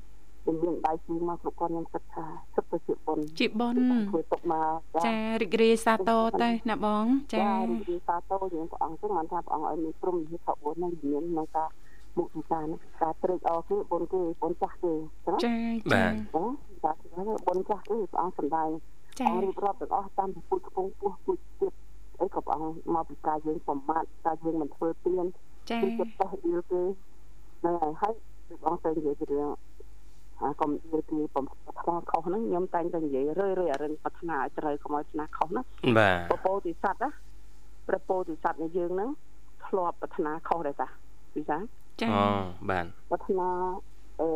[0.46, 4.76] ជំនាញដៃជឿមកគ្រប់គាត់ខ្ញុំគិតថាសិតទៅជាបុណ្យជាបុណ្យធ្វើទុកមក
[5.06, 11.68] ចារីករាយសាទរទៅណាបងចាចារីករាយសាទរយើងព្រះអង្គចឹងបានថាព្រះអង្គឲ្យមានព្រមវិហារខបុណ្យនឹងមានក្នុងការ
[12.18, 14.94] មុខវិការនេះការត្រេកអរគេបុណ្យគេបុណ្យចាស់គេ
[15.26, 15.54] ចឹងចា
[15.92, 16.46] បាចាទចឹង
[16.84, 16.96] បាទ
[17.46, 18.70] បុណ្យចាស់គឺព្រះអង្គសម្ដែង
[19.20, 21.72] ចាអង្គរៀបរាប់ទាំងអស់តាមពីពុទ្ធគង់ពោះពុទ្ធទៀត
[22.20, 25.26] អីក៏ព្រះអង្គមកពីការយើងប្រមាថការយើងមិនធ្វើទៀន
[25.70, 26.82] ចាគឺចិត្តតេះដៀលគេ
[27.60, 28.14] ហ្នឹងហើយហើយ
[28.48, 29.48] គឺព្រះអង្គទៅនិយាយពីរឿង
[30.44, 31.44] អាកុំដៀលគេបំ
[31.80, 35.62] ផ្លាខុសហ្នឹងខ្ញុំតែងតែនិយាយរឿយរឿយអារឿងប្រាថ្នាឲ្យត្រូវកុំឲ្យស្នាខុសណា
[35.98, 37.10] បាទពពោតិស័តណា
[37.88, 39.10] ព្រះពោធិស័តនៃយើងហ្នឹង
[39.66, 40.88] ធ្លាប់ប្រាថ្នាខុសដែរតា
[41.34, 41.58] ពីសា
[42.00, 42.24] ចាអូ
[42.70, 43.48] បាទប្រាថ្នា
[44.20, 44.28] អឺ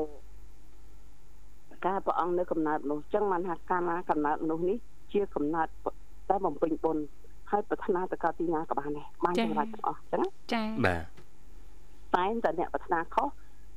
[1.86, 4.78] ការព្រះអង្គនៅកំណើតមនុស្សចឹងបានថាកាលណាកំណើតមនុស្សនេះ
[5.12, 5.68] ជាកំណើត
[6.28, 7.04] តែបំពេញបុណ្យ
[7.50, 11.04] ហើយប្រាថ្នាទៅកើតទីណាក៏បានដែរបានចម្រើនទាំងអស់ចឹងណាចាបាទ
[12.16, 13.28] តែតែអ្នកប្រាថ្នាខុស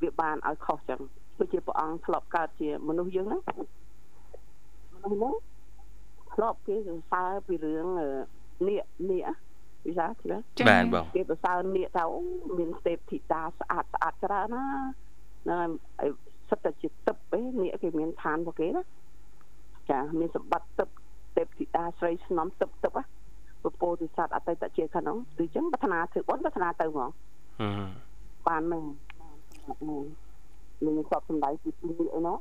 [0.02, 1.00] វាបានឲ្យខុសចឹង
[1.40, 3.42] ដូចជាព្រះអង្គធ្លាប់កើតជាមនុស្សយើងហ្នឹង
[5.02, 5.34] មនុស្សហ្នឹង
[6.34, 8.08] ធ្លាប់គេសរសើរពីរឿងអឺ
[8.68, 9.30] នាគនាគ
[9.86, 12.20] វិសាទីណាចាបាទបងគេប្រសើរនាគថាអូ
[12.58, 14.64] មានទេពធីតាស្អាតស្អាតច្រើនណា
[15.44, 16.10] ហ្នឹងហើយ
[16.50, 18.82] សិតតែជាទឹកឯងនាគគេមានឋានរបស់គេណា
[19.90, 20.88] ចាមានសម្បត្តិទឹក
[21.36, 23.04] ទេពធីតាស្រីស្នំទឹកទឹកណា
[23.62, 27.10] ពពោធិសត្វអតីតជាតិខាងនោះគឺអញ្ចឹងប្រាថ្នាធ្វើបុណ្យប្រាថ្នាទៅហ្មង
[27.60, 27.90] ហឹម
[28.48, 28.84] បានមែន
[30.84, 32.38] បានសម្រាប់មែននឹងគាត់សំដែងពីពីនេះអីនោះ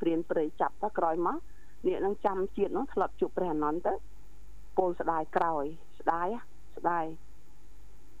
[0.00, 1.36] ព្រានព្រៃចាប់ទៅក្រោយមក
[1.86, 3.94] នេះនឹងចាំជាតិនោះធ្លាប់ជួបព្រះអនន្តទៅ
[4.76, 5.64] ពលស្ដាយក្រោយ
[6.00, 6.40] ស្ដាយហ៎
[6.76, 7.04] ស្ដាយ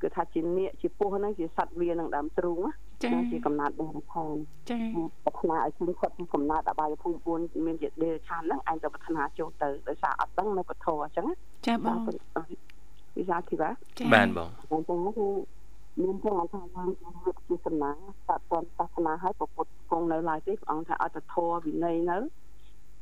[0.02, 4.36] គឺថាជានាគជាពស់ហ្នឹងជាសត្វវានឹងដើមទ្រូងណាចាហ្នឹងជាកំណត់ដេរឆាន
[4.70, 4.78] ចា
[5.24, 11.34] ប្រាថ្នាឲ្យជូនគាត់ពីកំណត់អបាយភូមិ4មានជាដេរឆានហ្នឹងឯងទៅប្រាថ្នាចូលទៅដោយសារអត់ដឹងនៅពធអញ្ចឹងណា
[11.66, 11.98] ចាបង
[13.16, 15.26] វិសាធីវ៉ាចាបាទបងអញ្ចឹងគឺ
[16.02, 16.88] មានចឹងអង្គថាយើង
[17.24, 22.18] រៀបជាសំណាងសាតនសាសនាឲ្យប្រពុតគង់នៅឡើយទេព្រះអង្គថាអត់ទៅធរវិន័យនៅ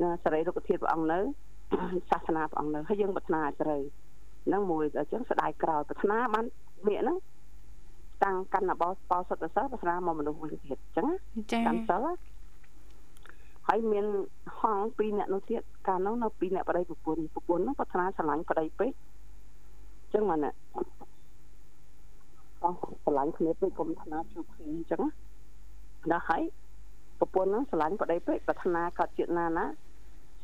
[0.02, 1.18] ណាសរីរុក្ខធាតុព្រះអង្គនៅ
[2.10, 3.80] សាសនាព្រះអង្គនៅហើយយើងប្រាថ្នាឲ្យត្រូវ
[4.46, 6.44] ហ្នឹងមួយអញ្ចឹងស្ដាយក្រោយប្រាថ្នាបាន
[6.86, 7.16] មាកហ្នឹង
[8.24, 11.16] តាំងកណ្ណបោបោសុទ្ធសិលប្រាថ្នាមកមនុស្សវិញទៀតអញ្ចឹងណា
[11.52, 12.06] ចាកាន់សិល
[13.68, 14.06] ហើយមាន
[14.60, 18.92] ហងពីរអ្នកនោះទៀតកាលនោះនៅពីរអ្នកប្តីប្រពន្ធប្រពន្ធនោះប្រាថ្នាស្រឡាញ់ប្តីពេក
[20.02, 20.50] អញ្ចឹងមកណា
[22.64, 25.10] អស់ស្រឡាញ់គ្នាពេកកុំប្រាថ្នាជួបគ្នាអញ្ចឹងណា
[26.12, 26.42] ដល់ហើយ
[27.18, 29.64] ប្រពន្ធនោះស្រឡាញ់ប្តីពេកប្រាថ្នាកើតជាតិណាណា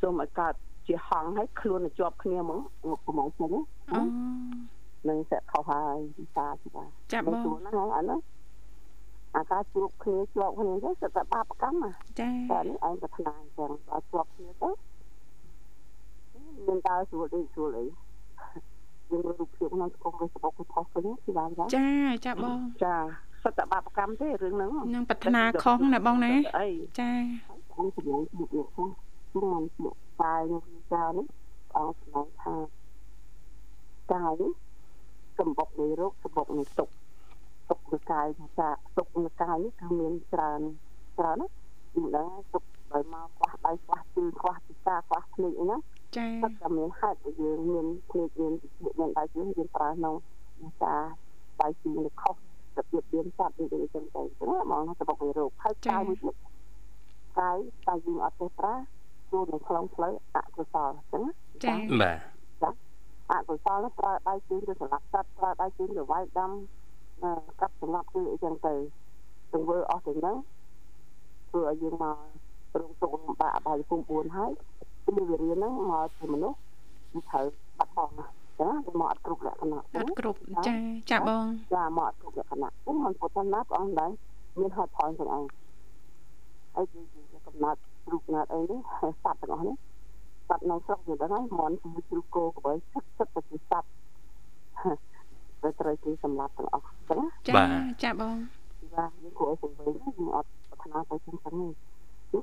[0.01, 0.53] សូមឲ្យកើត
[0.87, 4.01] ជាហងហើយខ្លួនទៅជាប់គ្នាហ្មងមកប្រមងចឹងណាអូ
[5.09, 8.19] នឹង sẽ ខុសហើយវិសាច្បាស់ចាបដល់ងជួនហ្នឹងអានោះ
[9.35, 14.69] អាការជួបគ្នាជាប់គ្នាទៅតែបាបកម្មណាចាតែនេះឯងប្រាថ្នាអញ្ចឹងដល់ជាប់គ្នាទៅ
[16.67, 17.85] មានដើរស្រួលអីស្រួលអី
[19.11, 21.87] យើងមើលរូបភាពក្នុងស្គម Facebook គឺខុសគ្នាពីបានចាចា
[22.25, 22.95] ចាបងចា
[23.43, 26.69] សិតតែបាបកម្មទេរឿងហ្នឹងនឹងប្រាថ្នាខុសណាបងណាអី
[26.99, 27.11] ចា
[27.77, 28.89] អង្គសម្ដែងជួបនេះហ្នឹង
[29.33, 31.25] គឺមិនជួបកាយនេះចានេះ
[31.77, 32.55] អង្គសម្ដែងថា
[34.13, 34.51] កាយនេះ
[35.39, 36.93] សម្បុកនៃរោគសម្បុកនៃទុក្ខ
[37.69, 38.27] ទុក្ខនៃកាយ
[38.59, 40.61] ចាទុក្ខនៃកាយនេះគឺមានច្រើន
[41.17, 41.47] ច្រើនណា
[41.93, 45.81] ពីដឹងហើយទុក្ខដោយមកខ្វះដៃខ្វះជើងខ្វះពិសាខ្វះភ្នែកអីហ្នឹង
[46.17, 50.15] ចាទឹកតែមានហេតុដែលយើងមានភ្នែកមានពិភាមានដៃជើងយើងប្រើក្នុង
[50.59, 50.93] ភាសា
[51.61, 52.35] ដៃជើងនេះខុស
[52.75, 56.35] ទៅពីមានសត្វដូចអីចឹងទៅចឹងណាហ្មងសម្បុកនៃរោគហើយកាយមួយទៀត
[57.39, 58.73] កាយតែយើងអត់ចេះប្រើ
[59.31, 61.33] ចូលនៅក្នុងផ្លូវអកុសលអញ្ចឹងណា
[61.65, 61.75] ចា
[62.61, 62.75] បាទ
[63.27, 66.51] ហអកុសលប្រើដៃជើងទៅសម្លាប់សត្វប្រើដៃជើងទៅវាយដាំ
[67.61, 68.73] កាប់សម្លាប់គឺអីចឹងទៅ
[69.53, 70.37] ទង្វើអស់ទាំងហ្នឹង
[71.49, 74.51] ធ្វើឲ្យយើងមករងទុក្ខលំបាកអបាយភូមិ4ហើយ
[75.15, 76.57] គឺវារៀនហ្នឹងមកជាមនុស្ស
[77.13, 77.45] វាត្រូវ
[77.77, 78.25] បាត់បង់ណា
[78.59, 80.75] ចាវាមកអត់គ្រប់លក្ខណៈអត់គ្រប់ចា
[81.11, 84.11] ចាបងចាមកអត់គ្រប់លក្ខណៈហ្នឹងមិនពុទ្ធណាព្រះអង្គដែរ
[84.59, 85.43] មានហេតុផលទាំងឯង
[86.75, 87.79] ហើយយើងកំណត់
[88.11, 88.79] រូបណាត់អីនេះ
[89.23, 89.75] សត្វទាំងអស់នេះ
[90.49, 93.89] សត្វនៅស្រុកយើងដឹងហើយមន់គឺជ្រូកគោក្បីសឹកសឹកទៅជាសត្វ
[95.61, 97.53] តែត្រូវគេសម្លាប់ទាំងអស់ចឹងចា
[98.03, 98.35] ចាបង
[98.95, 101.90] បាទយើងគួរឲ្យសង្វេគយើងអត់ប្រាថ្នាទៅចឹងចឹងទេគឺ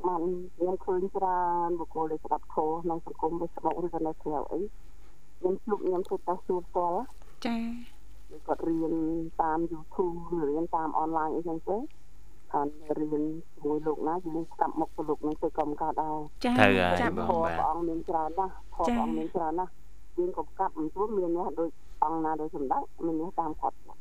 [0.09, 0.20] បាន
[0.61, 4.61] មានឃើញច្រើនបុគ្គលដែលស្ដាប់ខុសក្នុងសង្គមវាស្បុកឬក៏នៅក្រៅអី
[5.38, 7.01] ខ្ញុំជួបខ្ញុំធ្វើតសួរផ្ទាល់
[7.46, 7.57] ចា
[8.31, 8.94] គឺគាត់រៀន
[9.42, 11.77] តាម YouTube ឬរៀនតាមអនឡាញអីចឹងទៅ
[12.53, 12.66] ខាន
[12.98, 13.22] រៀន
[13.55, 19.72] ជាមួយលោកណាយើងស្ដាប់មុខទៅលោកនឹងទៅកំកាត់ដែរចាត្រូវហើយបងព្រះអង្គមានច្រើនណាស់ព្រះអង្គមានច្រើនណាស់
[20.18, 21.70] យើងកំកាប់មិនទួមានណាដូច
[22.05, 23.94] អង្គណាដែលសម្ដេចមានណាតាមគាត់ណា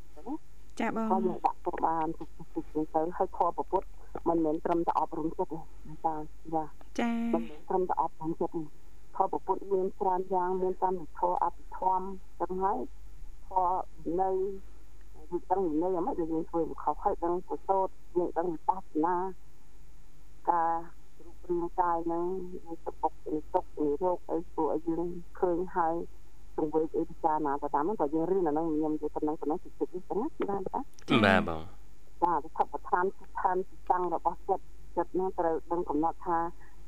[0.79, 3.83] ចាបងគាត់យើងដាក់ទៅបានទុកទុកទៅឲ្យខប្រពុត
[4.29, 5.59] មិនមែនត្រឹមតែអប់រំចិត្តទេ
[6.05, 6.15] ចា
[6.55, 6.63] ចា
[6.99, 8.61] ចាមិនមែនត្រឹមតែអប់រំចិត្តទេ
[9.15, 12.05] ខប្រពុតមានច្រើនយ៉ាងមានតាមវិធអភិធម្ម
[12.41, 12.79] ទាំងហើយ
[13.47, 13.49] ខ
[14.21, 14.29] នៅ
[15.29, 17.81] យើងដឹងនៅយ៉ាងម៉េចដែលយើងធ្វើខុសហើយដឹងកុសល
[18.17, 19.15] យើងដឹងវិបស្សនា
[20.51, 20.73] ការ
[21.23, 25.07] រូបរាងកាយនឹងយើងសពុកនេះទុកនេះរោគអីព្រោះឲ្យយើង
[25.39, 25.95] ឃើញហើយ
[26.57, 30.71] ទង្វើអីពិចារណាទៅតាមហ្នឹងក៏យើងរៀនអាហ្នឹងខ្ញុំនិយាយប៉ុណ្ណឹងប៉ុណ្ណឹងតិចតិចហ្នឹងបានតា
[31.25, 31.76] បាទបង
[32.23, 33.05] ចាវិធបឋាន
[33.41, 33.57] ឋាន
[33.89, 34.63] តាំងរបស់ចិត្ត
[34.97, 36.39] ចិត្តហ្នឹងត្រូវដឹងកំណត់ថា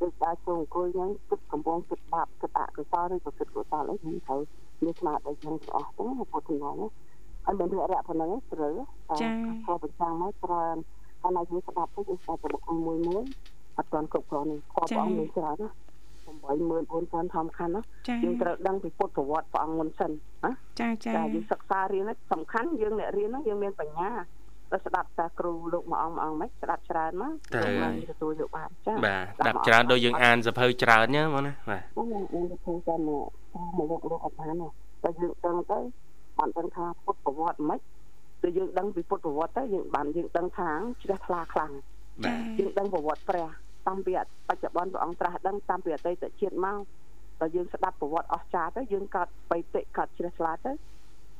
[0.02, 4.42] ដូចដើរចូលអង្គុយហ្នឹងគិតកំពុងគិតបាបគិតអកុសលឬក៏គិតកុសលអីខ្ញុំត្រូវ
[4.84, 6.92] មានស្មារតីយ៉ាងទាំងអស់ហ្នឹងពុទ្ធនាហ្នឹង
[7.46, 8.74] ហើយមិនរកប៉ុណ្ណឹងត្រូវ
[9.22, 9.30] ចា
[9.68, 10.78] ក៏បញ្ចាំងមកច្រើន
[11.22, 13.24] ហើយនៅយើងស្ដាប់ទៅយើងស្ដាប់ទៅបុគ្គលមួយមួយ
[13.78, 15.70] អត់ទាន់គ្រប់គ្រាន់ទេខព្រះអង្គមានច្រើនណា
[16.40, 17.82] 84000ធម្មខណ្ឌណា
[18.24, 20.12] យើងត្រូវដឹងពីពុទ្ធប្រវត្តិព្រះអង្គមុនសិន
[20.44, 24.10] ណាចាចាចាយើងសិក្សារៀនសំខាន់យើងអ្នករៀនហ្នឹងយើងមានបញ្ញា
[24.72, 27.62] ទៅស្ដាប់តាគ្រូលោកមួយអង្គមួយអង្គមិនស្ដាប់ច្រើនមកទៅ
[28.12, 32.24] ទទួលយកបានចាបាទស្ដាប់ច្រើនដូចយើងអានសភៅច្រើនណាបងណាបាទអូយើង
[32.66, 33.26] ទៅចាំមក
[33.78, 34.54] មកលោកលោកអត់បាន
[35.04, 35.80] តែយើងដឹងទៅ
[36.38, 37.80] បានដឹងថាពុទ្ធប្រវត្តិមិន
[38.44, 40.70] ទៅយើងដឹងពីពុទ្ធប្រវត្តិទៅយើងបានយើងដឹងថា
[41.04, 41.72] ជ្រះថ្លាខ្លាំង
[42.60, 43.48] យើងដឹងប្រវត្តិព្រះ
[43.88, 44.14] តាំងពី
[44.48, 46.78] បច្ចុប្បន្នព្រះអង្គត្រាស់ដឹងតាំងពីអតីតជាតិមក
[47.40, 50.72] ដល់យើងស្ដាប់ប្រវត្តិអស្ចារ្យទៅយើងកើតបៃតិកើតជ្រះថ្លាទៅ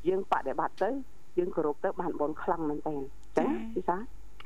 [0.08, 0.90] យើងបដិបត្តិទៅ
[1.38, 2.96] យើងគោរពទៅបានបនខ្លាំងមែនតើ
[3.38, 3.98] ចាពីសា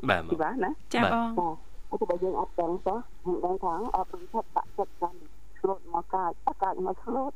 [0.10, 1.54] បាទពីបាទណាចាបង
[1.92, 5.18] អូបើយើងអត់ដឹងចុះយើងដឹងថាអត់ព្រមថាបាក់ចិត្តកាន់
[5.60, 6.32] ឆ្លូតមកកាច
[6.64, 7.32] កាចមកឆ្លូត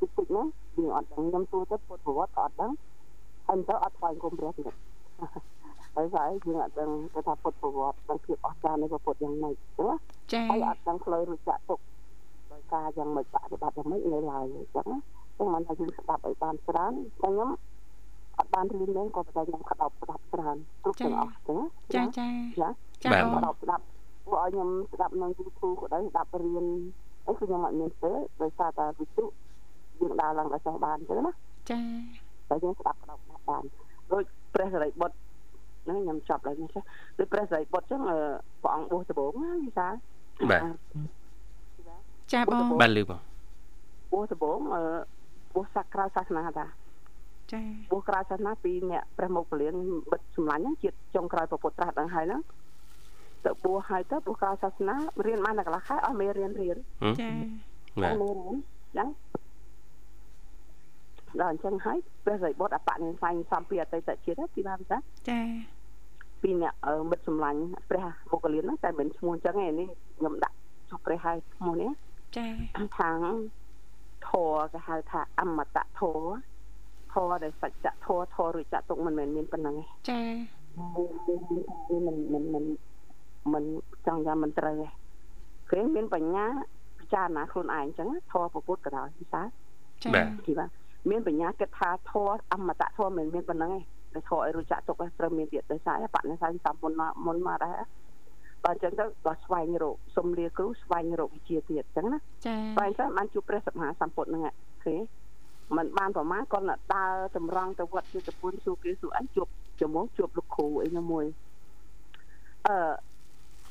[0.00, 0.44] តិចតិចណា
[0.76, 2.72] យើងអត់ដឹងខ្ញុំទូទៅពុទ្ធប្រវត្តិក៏អត់ដឹង
[3.46, 4.74] ហើយទៅអត់ថ្វាយគុំព្រះទៀត
[5.94, 9.88] ហើយស្អីយើងអត់ដឹងគេថាពុទ្ធប្រវត្តិដឹងភាពអស្ចារ្យនៃពុទ្ធយ៉ាងម៉េចទេ
[10.32, 11.80] ចាហើយអត់ដឹងផ្លូវរួចចាក់ទុក
[12.52, 14.88] ដោយការយ៉ាងម៉េចបប្រតិបត្តិយ៉ាងម៉េចនៅឡើយអញ្ចឹង
[15.38, 17.50] ចឹងមិនថាយើងស្ដាប់ឲ្យបានច្រើនតែខ្ញុំ
[18.40, 21.58] អត់បានរៀនទេក៏តែខ្ញុំក្តោបស្ដាប់ច្រើនគ្រប់ទាំងអស់ចឹង
[21.94, 22.28] ចាចា
[22.60, 22.68] ចា
[23.02, 23.84] ចាក្តោបស្ដាប់
[24.24, 26.66] ពួកឲ្យខ្ញុំស្ដាប់នៅ YouTube ក៏ដោយស្ដាប់រៀន
[27.26, 29.24] អីគឺខ្ញុំអត់មានទេដោយសារតែវិទ្យុ
[30.00, 31.32] យើងដើរឡើងដល់ចេះបានចឹងណា
[31.70, 31.80] ចា
[32.48, 33.62] តែយើងស្ដាប់ក្តោបស្ដាប់បាន
[34.12, 34.24] ដូច
[34.54, 35.16] ព្រះសរិបុត្រ
[35.84, 36.80] ហ្នឹងខ្ញុំចប់ហើយនេះចា
[37.18, 38.00] ដូចព្រះសរិបុត្រចឹង
[38.62, 39.88] ព្រះអង្គបួសដំបងណាវិសា
[40.50, 40.62] បាទ
[42.32, 43.20] ចាបងបាទលឺបង
[44.12, 44.58] បួសដំបង
[45.54, 46.66] បួសសាក្រៅសាសនាតា
[47.52, 47.60] ចា
[47.90, 49.74] បួសក្រៅសាសនាពីអ្នកព្រះមុខពលាន
[50.10, 52.42] បិទសម្លាញ់ជាតិចុងក្រោយពុទ្ធត្រាស់ដឹងហើយហ្នឹង
[53.44, 56.76] ទៅបួសហើយទៅបួសក្រៅសាសនារៀនបានតែកន្លះខែអស់មេរៀនរៀន
[57.20, 57.30] ចា
[58.02, 58.54] បាទមេរៀន
[58.98, 59.08] ចឹង
[61.40, 64.98] ដល់អញ្ចឹងហើយព្រះសីបុត្រអបនិស័យសំពីអតីតជាតិពីបានចា
[65.30, 65.40] ចា
[66.42, 66.74] ពីអ្នក
[67.10, 67.60] មិត្តសម្លាញ់
[67.90, 70.56] ព្រះបុគ្គលិនហ្នឹងតែមិនឈ្មោះអញ្ចឹងឯនេះខ្ញុំដាក់
[70.90, 71.90] ជួបព្រះហើយឈ្មោះនេះ
[72.36, 72.46] ចា
[72.98, 73.18] ខាង
[74.28, 76.18] ធរគេហៅថាអមតៈធរ
[77.12, 80.20] ធរដែលសច្ចៈធរធររួចចាក់ទុកមិនមែនមានប៉ុណ្ណឹងទេចា
[82.06, 82.64] មិនមិនមិន
[83.52, 83.64] មិន
[84.06, 84.88] ចង់យ៉ាងមិនត្រូវទេ
[85.70, 86.46] គេមានបញ្ញា
[86.98, 89.42] ពិចារណាខ្លួនឯងអញ្ចឹងធរពុទ្ធក៏ដោយពិសា
[90.02, 90.10] ចា
[90.46, 90.70] ទីបាទ
[91.10, 93.80] មានបញ្ញាគិតថាធរអមតៈធរមិនមានប៉ុណ្ណឹងទេ
[94.14, 97.78] តែធរឲ្យរួចចាក់ទុកត្រូវមានទៀតដោយសារបញ្ញាសាសំមុនមកមុនមកដែរ
[98.64, 104.42] បើអញ្ចឹងទៅដល់ស្វែងរកសុំលាគ្រូស្វែងរកវិជាទៀតអញ្ចឹងណាចាស្វែងទៅបានជួបព្រះសម្មាសម្ពុទ្ធហ្នឹង
[104.84, 104.98] ឃើញ
[105.76, 109.46] มันបានប្រមាណគាត់ដើរតម្រង់ទៅវត្តជាតពុនសួរគេសួរអញជួប
[109.80, 111.24] ជាមួយជួបលោកគ្រូអីណាមួយ
[112.66, 112.76] អឺ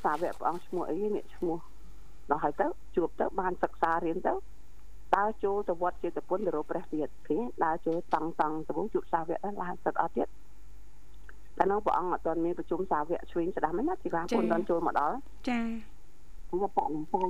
[0.04, 1.58] សាវកព្រះអង្គឈ្មោះអីនេះឈ្មោះ
[2.30, 4.34] ដល់ហើយទៅជួបទៅបានសិក្សារៀនទៅ
[5.16, 10.28] ដើរចូលទៅវត្តចេតពុនទៅរកព្រះទៀតឃើញដើរចូលតង់តង់ទៅជួបសាវកដែរឡើងទឹកអត់ទៀត
[11.58, 15.16] តែនោះព្រះអង្គអត់ទាន់មានប្រជុំសាវកឆ្វេងស្ដាំទេណាជីវ៉ាពុនដល់ចូលមកដល់
[15.50, 15.62] ចា
[16.50, 17.22] គឺបកនឹងទៅ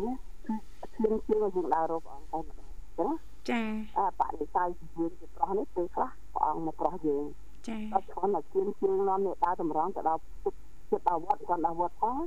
[0.45, 0.57] គឺ
[0.95, 3.09] ឈៀងឈៀងយើងដើររកព្រះអង្គទៅម្ដងចឹង
[3.51, 3.61] ចា
[3.97, 7.23] អាបនិស័យយើងជាប្រុសនេះពេលខ្លះព្រះអង្គមកប្រុសយើង
[7.67, 10.57] ចាដល់ឆ្លងតែជើងជើងនាំនេះដើរតម្រង់ទៅដល់ចិត្ត
[10.91, 12.17] ចិត្តដល់វត្តគាត់ដល់វត្តផង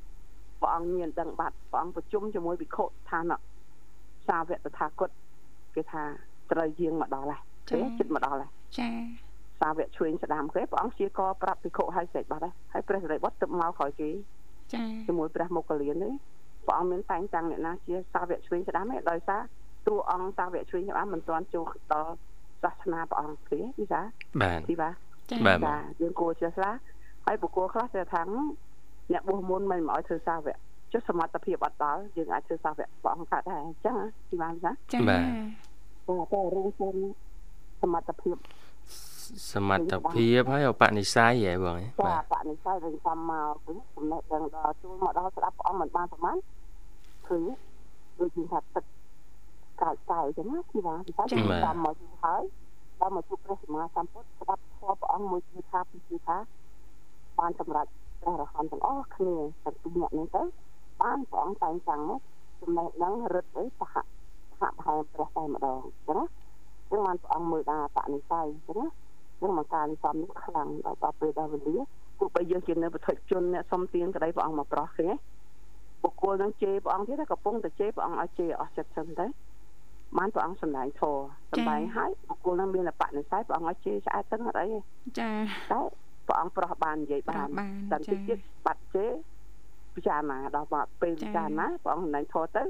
[0.60, 3.38] ព្រះអង្គមានដឹងបាត់ព្រះអង្គប្រជុំជាមួយភិក្ខុឋានៈ
[4.28, 5.10] សាវកតថាគត
[5.74, 6.02] គេថា
[6.52, 8.88] ត្រូវយាងមកដល់ហើយគេចិត្តមកដល់ហើយចា
[9.60, 14.10] សាវកឆ្វេងស្ដាំគេព្រះអង្គជាកប្រាប់ភិក្ខុឲ្យស្រេចបាត់ហើយហើយព្រះសិរីបុត្រទៅមកក្រោយគេ
[14.72, 16.12] ចាជាមួយព្រះមុគលាននេះ
[16.66, 19.40] ព្រះអង្គមានតែងតាំងអ្នកណាជាសាវកឆ្វេងស្ដាំទេដោយសារ
[19.86, 22.12] តួអង្គសាវកឆ្វេងស្ដាំមិនទាន់ចូលដល់
[22.62, 24.00] សាសនាព្រះអង្គទេពីសា
[24.42, 24.94] បាទទីបាទ
[25.30, 26.74] ចាបាទចាយើងគួរចេះខ្លះ
[27.26, 28.22] ហើយបុគ្គលខ្លះចេះថា
[29.12, 30.58] អ្នកបួសមុនមិនមកឲ្យធ្វើសាវក
[30.92, 33.96] ចុះសមត្ថភាពអត់ដល់យើងអាចធ្វើសាវកព្រះអង្គកើតដែរអញ្ចឹង
[34.28, 35.22] ទីបានចាចាបាទ
[36.08, 36.94] តែតែរឿងគុំ
[37.82, 38.36] សមត្ថភាព
[39.52, 46.36] សមត្ថភាពហើយឧបនិស្ស័យហ៎បងហ៎ចាបាទបនិស័យរឿងតាមមកគឺចំណេះដឹងដល់ចូលមកដល់ស្ដាប់ព្រះអង្គមិនបានប្រហែល
[47.28, 47.38] គឺ
[48.18, 48.84] ដូចជាថាទឹក
[49.82, 51.12] កាយកាយអញ្ចឹងណាទីបានទី
[51.66, 52.42] តាមមកយូរហើយ
[53.00, 56.36] ដល់មកជួបព្រះសម្មាសម្ពុទ្ធស្ដាប់ធម៌ព្រះអង្គមួយគឺថាពីគឺថា
[57.38, 57.86] បានសម្រេច
[58.20, 60.42] ព្រះរហន្តទាំងអស់គ្នាទាំងពីរនាក់នេះទៅ
[61.02, 62.20] បានព្រះអង្គតែងតាំងមក
[62.60, 63.94] ចំណេះដឹងរឹតអីសហ
[64.60, 66.24] សហបហែព្រះតែម្ដងអញ្ចឹងណា
[66.90, 68.86] ចឹងបានព្រះអង្គមើលដល់បនិស័យអញ្ចឹងណា
[69.40, 71.76] ចឹងមកការនិសំនេះខ្លាំងដល់ដល់ពេលដល់វេលា
[72.18, 75.16] ទោះបីយើងជានៅប្រតិជនអ្នកសុំទៀងក្តីព្រះអង្គមកប្រោះឃើញទេ
[76.02, 79.26] បុគ្គលនឹងជេរព្រះអង្គទៀតតែកំពុងតែជេរព្រះអង្គឲ្យជេរអស់ចិត្តសិនទៅ
[80.18, 81.22] បានព្រះអង្គសម្ដែងធម៌
[81.52, 84.78] សម្ដែងឲ្យបុគ្គលនឹងមានបនិស័យព្រះអង្គឲ្យជេរឆ្អែតទៅអត់អីទេ
[85.18, 85.30] ចា
[85.72, 85.80] តែ
[86.26, 89.10] ព្រះអង្គប្រោះបាននិយាយប្បារាប់នបានតែតិចចាទៀតបាត់ជេរ
[89.96, 92.64] ពិចារណាដល់មកពេលពិចារណាព្រះអង្គសម្ដែងធម៌ទៅ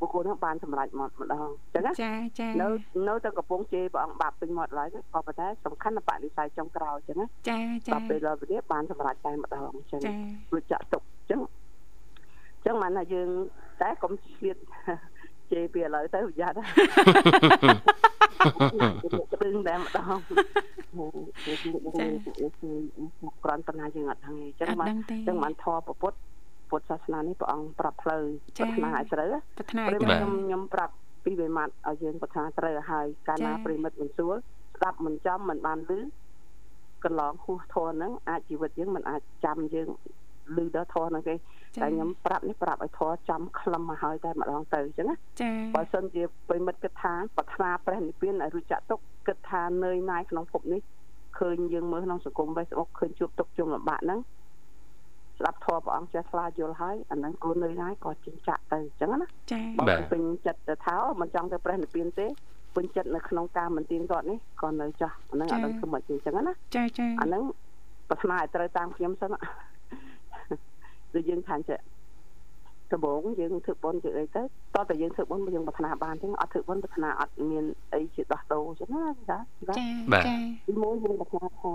[0.00, 2.68] បុគ្គលនឹងបានសម្រេចមកម្ដងអញ្ចឹងណាចាចានៅ
[3.08, 10.12] នៅតែកំពុងជេរព្រះអង្គបាបពេញមាត់ឡើយក៏ប៉ុន្តែសំខាន់ណាស់បនិស័យចុងក្រោយអញ្ចឹងណាចាចាដល់ពេលដល់វេលាបានសម្រេចតែម្ដងអញ្ចឹងចា
[10.52, 13.28] រួចចាក់ទុកអញ្ចឹងអញ្ចឹងបានថាយើង
[13.82, 14.56] តែកុំឆ្លៀត
[15.52, 16.64] ជេរពីឥឡូវទៅប្រយ័ត្នណា
[19.32, 20.18] គ្រឿងតែម្ដង
[23.44, 26.16] ក្រន់ប៉ុណ្ណាយើងអត់ដឹងទេអញ្ចឹងអត់បានដឹងទេអញ្ចឹងបានធម៌ពុទ្ធ
[26.70, 28.22] ពុទ្ធសាសនានេះព្រះអង្គប្រាប់ផ្លូវ
[28.58, 34.34] ចា៎ប្រាថ្នាឲ្យត្រូវណាប្រាថ្នាព្រឲ្យមត្រូវខ្ញុំខ្ញុំប្រាប់ពីវិមាត់ឲ្យយើងប្រាថ្នាត្រូវហើយកាលណាចា៎ប្រិមិត្តមិនសួរ
[34.76, 36.00] ស្ដាប់មិនចំមិនបានឮ
[37.04, 39.88] កន្លងហួសធរហ្នឹងអាចជីវិតយើងមិនអាចចាំយើង
[40.56, 50.80] ឮដល់ធរហ្នឹងទេតែខ្ញុំប្រាប់នេះប្រាប់ឲ្យធរចំខ្លឹមមកហើយតែម្ដងទៅអញ្ចឹងណាចាបើសិនជាប្រិមិត្តគិតថាប្រាថ្នាព្រះនិព្វានឲ្យរួចចាក់ទុកគិតថានឿយណាយក្នុងភពនេះ
[51.38, 54.20] ឃើញយើងមើលក្នុងសង្គម Facebook ឃើញជួបទុកជុំលំបាកហ្នឹង
[55.38, 62.26] ស្ដាប់ធម៌ព្រះអង្គចេះឆ្លាយល់ហើយអាហ្នឹងគួរនឿយណាយក៏ចិញ្ចាក់ទៅអញ្ចឹងណាចាបើមិនពេញចិត្តទៅថាអូមិនចង់ទៅព្រះនិព្វានទេ
[62.76, 67.42] ពេញចិត្តនៅក្នុងការមិនទៀងទាត់នេះក៏នៅចាស់អាហ្នឹងអត់ដឹងធ្វើម៉េចទេអញ្ចឹងណាចាចាអាហ្នឹង
[68.08, 69.30] ប្រាថ្នាឲ្យត្រូវតាមខ្ញុំសិន
[71.14, 71.80] ដូចយើងថាចេះ
[72.92, 74.42] ដំបូងយើងធ្វើបុណ្យជាអីទៅ
[74.74, 79.74] តោះតែយើងធ្វើបុណ្យយើងប្រាថ្នាបានទេអត់ធ្វើបុណ្យប្រាថ្នាអត់មានអីជាដោះដូរអញ្ចឹងណាចាចា
[80.12, 80.34] បាទចា
[80.66, 81.72] ទីមួយយើងប្រាថ្នាថា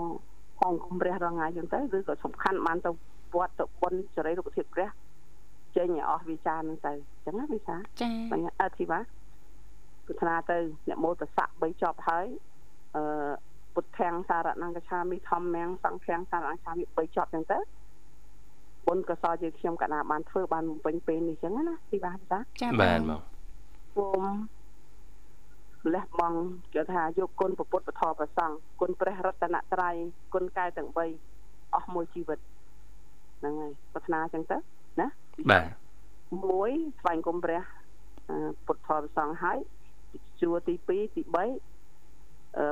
[0.58, 2.90] ផងគុំព្រះរងថ្ងៃអញ្ចឹងទៅឬក៏សំខាន់បានទៅ
[3.34, 4.88] វត្តទៅបុណ្យសេរីរូបធាតុព្រះ
[5.76, 8.98] ចេញឲ្យអស់វិចារហ្នឹងទៅអញ្ចឹងណាវិសាចាបញ្ញាអធិបា
[10.06, 12.26] ប្រាថ្នាទៅអ្នកមោលប្រស័ក3ចប់ហើយ
[12.96, 13.02] អឺ
[13.74, 17.58] ពុទ្ធាំងសារណង្កឆាមិធម្មំសង្ឃាំងសារណង្កឆាមិ3ចប់ចឹងទៅ
[18.88, 23.20] បុណ្យកុសលជាខ្ញុំកណាបានធ្វើបានបំពេញពេលនេះចឹងណាទីបាចាចាបាទបង
[23.96, 24.22] គុំ
[25.94, 26.38] លះបង់
[26.74, 29.94] គេថាយកគុណពុទ្ធពធប្រសង្ឃគុណព្រះរតនត្រ័យ
[30.34, 32.38] គុណកាយទាំង3អស់មួយជីវិត
[33.38, 34.56] ហ្នឹងហើយប្រាថ្នាចឹងទៅ
[35.00, 35.06] ណា
[35.50, 35.64] បាទ
[36.44, 36.70] មួយ
[37.00, 37.60] ស្វែងគុំព្រះ
[38.30, 39.58] អឺពុទ្ធធម៌ប្រសង្ឃហើយ
[40.40, 42.64] ជួរទី2ទី3អឺ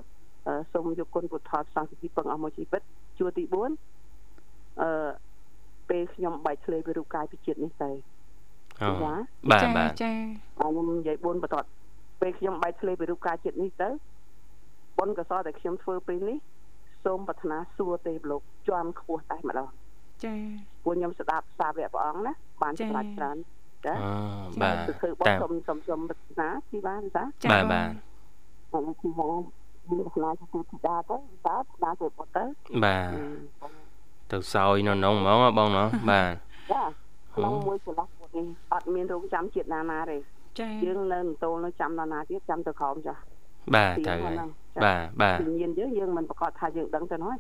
[0.47, 2.83] អឺសូមយកគុណពុទ្ធធម៌ប្រសង្ឃទី2ពឹងអស់មួយជីវិត
[3.19, 4.91] ជួរទី4អឺ
[5.91, 7.91] ពេលខ្ញុំបែកធ្លាយពីរូបកាយពីជាតិនេះទៅ
[8.83, 9.13] អូចា
[9.51, 10.13] បាទចាបាទចា
[10.59, 11.69] ហើយខ្ញុំនិយាយ4បន្ទាត់
[12.21, 13.89] ពេលខ្ញុំបែកធ្លាយពីរូបកាយជាតិនេះទៅ
[14.99, 16.39] បុណ្យកុសលដែលខ្ញុំធ្វើពេលនេះ
[17.05, 19.69] សូមប្រាថ្នាសួរទេវលោកជាន់ខ្ពស់តែម្ដង
[20.25, 20.35] ចា
[20.85, 22.33] ពួកខ្ញុំស្ដាប់សាវកព្រះអង្គណា
[22.63, 23.37] បានចា៎សម្រេចច្រើន
[23.87, 24.13] ចាអូ
[24.63, 27.89] បាទទៅធ្វើបទតាមសុំសុំសុំប្រាថ្នាទីបានចាចាបាទបាទ
[28.73, 29.41] ហើយទីបាន
[29.91, 31.17] មានប្រាថ្នាទៅទីដាទៅ
[31.47, 32.45] តាស្ដាទៅបទទៅ
[32.85, 33.86] បាទ
[34.33, 36.33] ទៅសោយនៅក្នុងហ្មងហ៎បងណោះបាទ
[36.73, 36.83] ចា
[37.35, 40.19] ក្នុងមួយចន្លោះពុតនេះអត់មានរោងចាំជាតិណាណាទេ
[40.61, 43.15] ចាយើងនៅនតូលនៅចាំដល់ណាទៀតចាំទៅក្រោមចា
[43.75, 44.37] បាទត្រូវហើយ
[44.85, 47.35] បាទបាទវិញ្ញាណយើងយើងមិនប្រកាសថាយើងដឹងទៅនោះ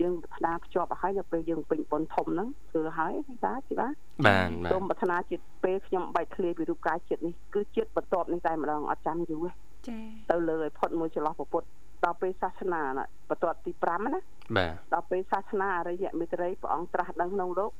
[0.00, 3.12] យើងប្រាថ្នាភ្ជាប់ឲ្យហើយដល់ពេលយើងពេញបុណ្យធំហ្នឹងធ្វើហើយ
[3.44, 3.94] តាទីបាទ
[4.26, 9.52] បាទបាទសូមប្រាថ្នាជាតិពេលខ្ញុំបែកធ្លាយពីរូបកាយជាតិនេះគឺជាតិបន្ទាប់នេះតែម្ដងអត់ចាំយូរទេ
[9.88, 9.98] ចា
[10.30, 11.66] ទៅលើឲ្យផុតមួយចន្លោះពុទ្ធ
[12.04, 14.20] ដល់ពេលសាសនាណាបន្ទាត់ទី5ណា
[14.56, 17.72] បាទដល់ពេលសាសនាអរិយមេត្រីព្រះអង្គត្រាស់ដឹងក្នុងលោក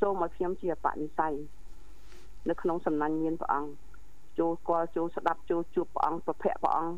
[0.00, 1.34] សូមឲ្យខ្ញុំជាបនិស័យ
[2.48, 3.70] នៅក្នុងសំណាញ់មានព្រះអង្គ
[4.38, 6.94] ចូលស្គាល់ចូលស្ដាប់ចូលជួបព្រះអង្គប្រភពព្រះអង្គ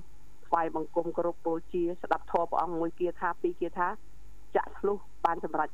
[0.47, 3.89] ថ្វាយបង្គំគោរពបូជាស្ដាប់ធម៌ព្រះអង្គមួយគាថាពីរគាថា
[4.57, 5.69] ចាក់ឆ្លុះបានសម្រេច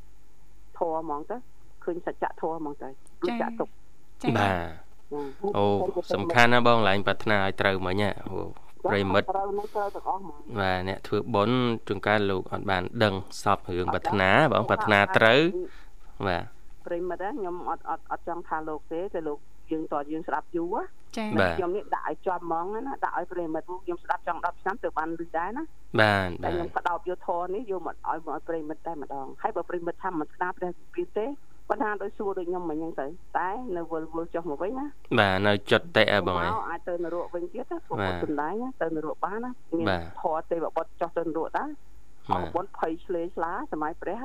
[0.79, 1.37] ធម៌ហ្មងទៅ
[1.85, 2.89] ឃើញសច្ចធម៌ហ្មងទៅ
[3.23, 3.69] រួចចាក់ទុក
[4.23, 4.51] ចា៎បាទ
[5.57, 5.65] អូ
[6.15, 8.37] សំខាន់ណាស់បងឡើងប្រាថ្នាឲ្យត្រូវមិញហ៎អូ
[8.87, 11.59] ប្រិមិត្តត្រូវនឹងត្រូវទាំងអស់ហ្មងបាទអ្នកធ្វើបុណ្យ
[11.89, 15.41] ជួនកាលលោកអត់បាន ដឹងសពរឿងប្រាថ្នាបងប្រាថ្នាត្រូវ
[16.27, 16.45] បាទ
[16.87, 19.39] ប្រិមិត្តខ្ញុំអត់អត់អត់ចង់ថាលោកទេតែលោក
[19.71, 20.77] យើងតើយើងស្ដាប់យូរ
[21.17, 25.63] ចា៎បាទខ្ញុំនេះដាក់ឲ្យជាប់ហ្មងណាដាក់ឲ្យប្រិមិត្តខ្ញុំស្ដាប់ចង់10ឆ្នាំទៅបានលឺដែរណា
[26.01, 31.27] បាទតែបាទខ្ញុំក៏ដោបយកធរនេះយកមកឲ្យមកឲ្យប្រិមិត្តតែម្ដងហើយបើប្រិមិត្តថាមិនស្ដាប់ព្រះពីទេ
[31.69, 33.07] ប៉ុន្តែដោយសួរដូចខ្ញុំមិញហ្នឹងទៅ
[33.39, 34.87] តែនៅវិលវិលចុះមកវិញណា
[35.19, 41.69] បាទនៅចុតតិអើបងអើយមកអាចទៅនរកវិញទៀតណាពុបាទ្ធទសំដែងណាទៅនរកបានណាមានបាទធរទេវបុត្រចុះទៅនរកដែរ
[42.31, 44.23] បាអទរបុណ្យភ័យឆ្លេឆ្លាសម័យព្រះ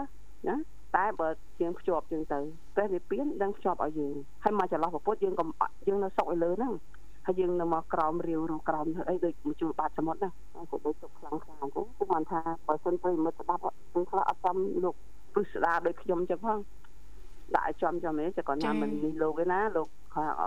[0.48, 0.56] ណា
[0.98, 1.30] តែបើ
[1.62, 2.39] យើងភ្ជាប់យើងទៅ
[2.76, 5.46] ព្រះនិព្វានដឹងភ្ជាប់ឲ្យយើងហើយមកចន្លោះពុទ្ធយើងក៏
[5.88, 6.74] យើងនៅសុកឲ្យលើហ្នឹង
[7.26, 10.30] ហើយយើងនៅមកក្រោមរាវរੂក្រោមអីដូចមកជួលបាតសមុទ្រណា
[10.72, 13.62] ក៏ដូចទុកខ្លាំងខ្លាំងហ្នឹងគឺមិនថាបើសិនប្រិមិត្តស្ដាប់
[13.94, 14.96] ពេលខ្លះអត់ចាំលោក
[15.34, 16.60] ព្រឹស្ដាដូចខ្ញុំចឹងផង
[17.58, 20.38] ដាក់ឲ្យចំចំនេះតែគាត់ណាមិននេះលោកឯណាលោកគាត់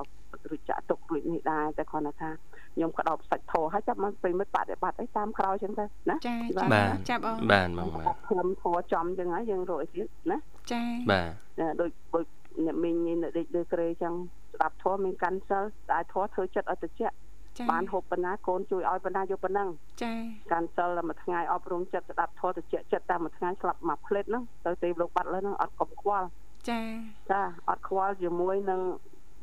[0.50, 2.30] រួចចាក់ទុករួចនេះដែរតែគាត់ថា
[2.74, 10.38] ខ្ញុំក៏ដោបសាច់ធោហើយចាប់មកប្រិមិត្តបដិបត្តិអីតាមក្រោយចឹងទៅណាចា៎បាទបាទចាបងបាទបងបាទខ្ញុំធေါ်ចំចឹងហើយយើងរកអីទៀតណា
[10.72, 12.26] ចា៎បាទណាដូចដូច
[12.64, 14.14] អ្នកមីងនេះនៅដេកលើក្រេចឹង
[14.54, 17.14] ស្ដាប់ធေါ်មានកាន់សិលតែធေါ်ធ្វើចិត្តឲ្យត្រជាក់
[17.58, 19.68] ចា៎បានហូបប៉ុណ្ណាកូនជួយឲ្យប៉ុណ្ណាយកប៉ុណ្ណឹង
[20.02, 20.16] ចា៎
[20.52, 26.26] កាន់សិលតែមួយថ្ងៃអប់រំចិត្តស្ដាប់ធေါ်ត្រជាក់ចិត្តតែមួយថ្ងៃស្លាប់មួយផ្លេតហ្នឹងទៅទេវលោកបាត់លើហ្នឹងអត់កុំខ្វល់
[26.68, 26.82] ចា៎
[27.30, 28.80] ចាអត់ខ្វល់ជាមួយនឹង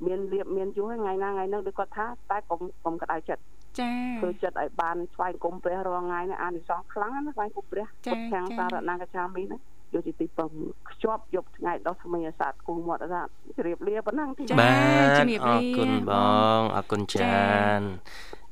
[0.06, 3.44] មានលៀបមានយូរថ្ងៃណាថ្ងៃហ្នឹងដូចគាត់ថាតែកុំកុំក្តៅចិត្ត
[3.80, 9.58] ចា៎ធ្វើចិត្តឲ្យបានស្វែងគុំព្រះរាល់ថ្ងៃនេះអានិសង្សខ្លាំងណាស់ស្វែងគុំព្រះចា៎ពុទ្ធខាងចា៎សារណកចាមីណា
[9.94, 10.50] យកជាទីពឹង
[10.90, 14.70] ខ្ជាប់យកថ្ងៃដោះថ្មីអាសាទគូមាត់អាសាទជម្រាបលាប៉ុណ្ណឹងទីចា៎បា
[15.06, 16.12] ទជំរាបអលារគុណប
[16.60, 17.82] ងអរគុណចាចាន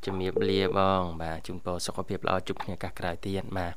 [0.05, 3.73] ជំរាបលាបងបាទជូនពរសុខភាពល្អជួបគ្នាឱកាសក្រោយទៀតបាទ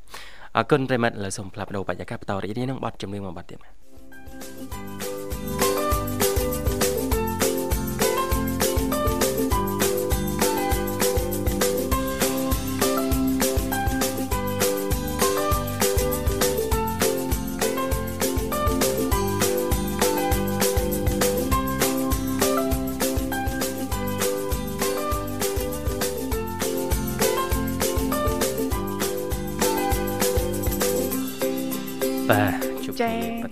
[0.57, 3.84] អរគុណប្រិមិត្តឥឡូវសូមផ្លាប់បដោបច្ចកាបន្តរីករាយនឹងបទចម្រៀងមួយបទទៀតបាទ
[32.31, 32.53] បាទ
[32.85, 32.91] ជួ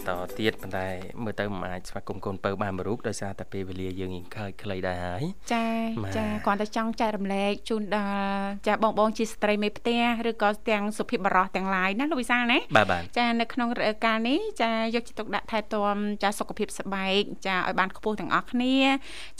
[0.02, 0.86] បចា៎គ្នាបន្តទៀតប៉ុន្តែ
[1.24, 5.66] មើលទៅមិនអាចស្វាគមន៍កូនពៅបានមួយរូបដោយសារតែពេលវេលាយើងយើងខើចខ្លីដែរហើយចា
[6.04, 18.76] បាទចាគ្រាន់តែចង់ចែករំលែកជូនដល់ចាបងបងជាស្ត្រីមេផ្ទះឬក៏ទាំងសុភាពបរោះទាំងឡាយណាលោកវិសាលណាបាទបាទចានៅក្នុងរដូវកាលនេះចាយកចិត្តទុកដាក់ថែទាំចាសុខភាពស្បែកចាឲ្យបានខ្ពស់ទាំងអស់គ្នា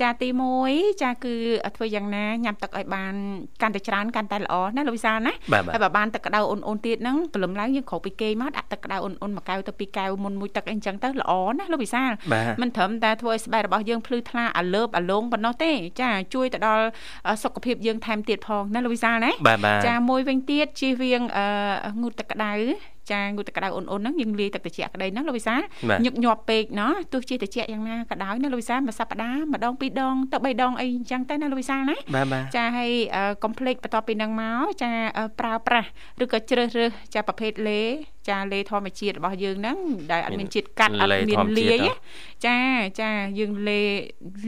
[0.01, 0.29] ចាទី
[0.65, 1.35] 1ចាគឺ
[1.77, 3.15] ធ្វើយ៉ាងណាញ៉ាំទឹកឲ្យបាន
[3.63, 15.73] កាន់តែច្រើនកាន់តែល្អណាលោកវិសាលណាបាទបាទហើយបើបានទឹកក្តៅអ៊ុនៗទៀតហ្នឹងព្រលឹមឡើងយើងក្រោកពីគេងមកដាក់ទឹកក្តៅអ៊ុនៗមួយកែវទៅពីរកែវមុនមួយទឹកអីអញ្ចឹងទៅល្អណាលោកវិសាលបាទមិនត្រឹមតែធ្វើឲ្យស្បែករបស់យើងភ្លឺថ្លាអាលើបអាលងប៉ុណ្ណោះទេ
[16.03, 16.85] ចាជួយទៅដល់
[17.29, 22.53] អឺសុខភាពយើងថែមទៀតផងណាលោកវិសាលណាបាទបាទចាមួយវិញទៀតជៀសវាងអឺងូតទឹកក្តៅ
[23.13, 32.91] ចាងូតទឹកក្តៅអ៊ុនៗហ្នឹងយើងលាយទឹកត្រជាក់ក្តីហ្នឹងលោកវិសាលបាទញឹកញាប់ពេកណោះទោះជាត្រជាក់យ៉ាងណាក៏ដោយណាលោកវិសាលមួយសប្តាហ៍ម្ដងពីរដងទៅបីដងអីអញ្ចឹងទៅណាលោកវិសាលណាបាទបាទចាហើយ
[33.43, 35.89] កុំភ្លេចបន្ទាប់ពីនឹងមកចាអឺប្រើប្រាស់
[36.23, 37.83] ឬក៏ជ្រើសរើសចាប្រភេទលេ
[38.29, 39.77] ចាលេធម្មជាតិរបស់យើងហ្នឹង
[40.13, 41.95] ដែលអត់មានជាតិកាត់អត់លេមានធម្មជាតិលាយហ៎ណា
[42.47, 42.59] ចា
[43.01, 43.81] ចាយើងលេ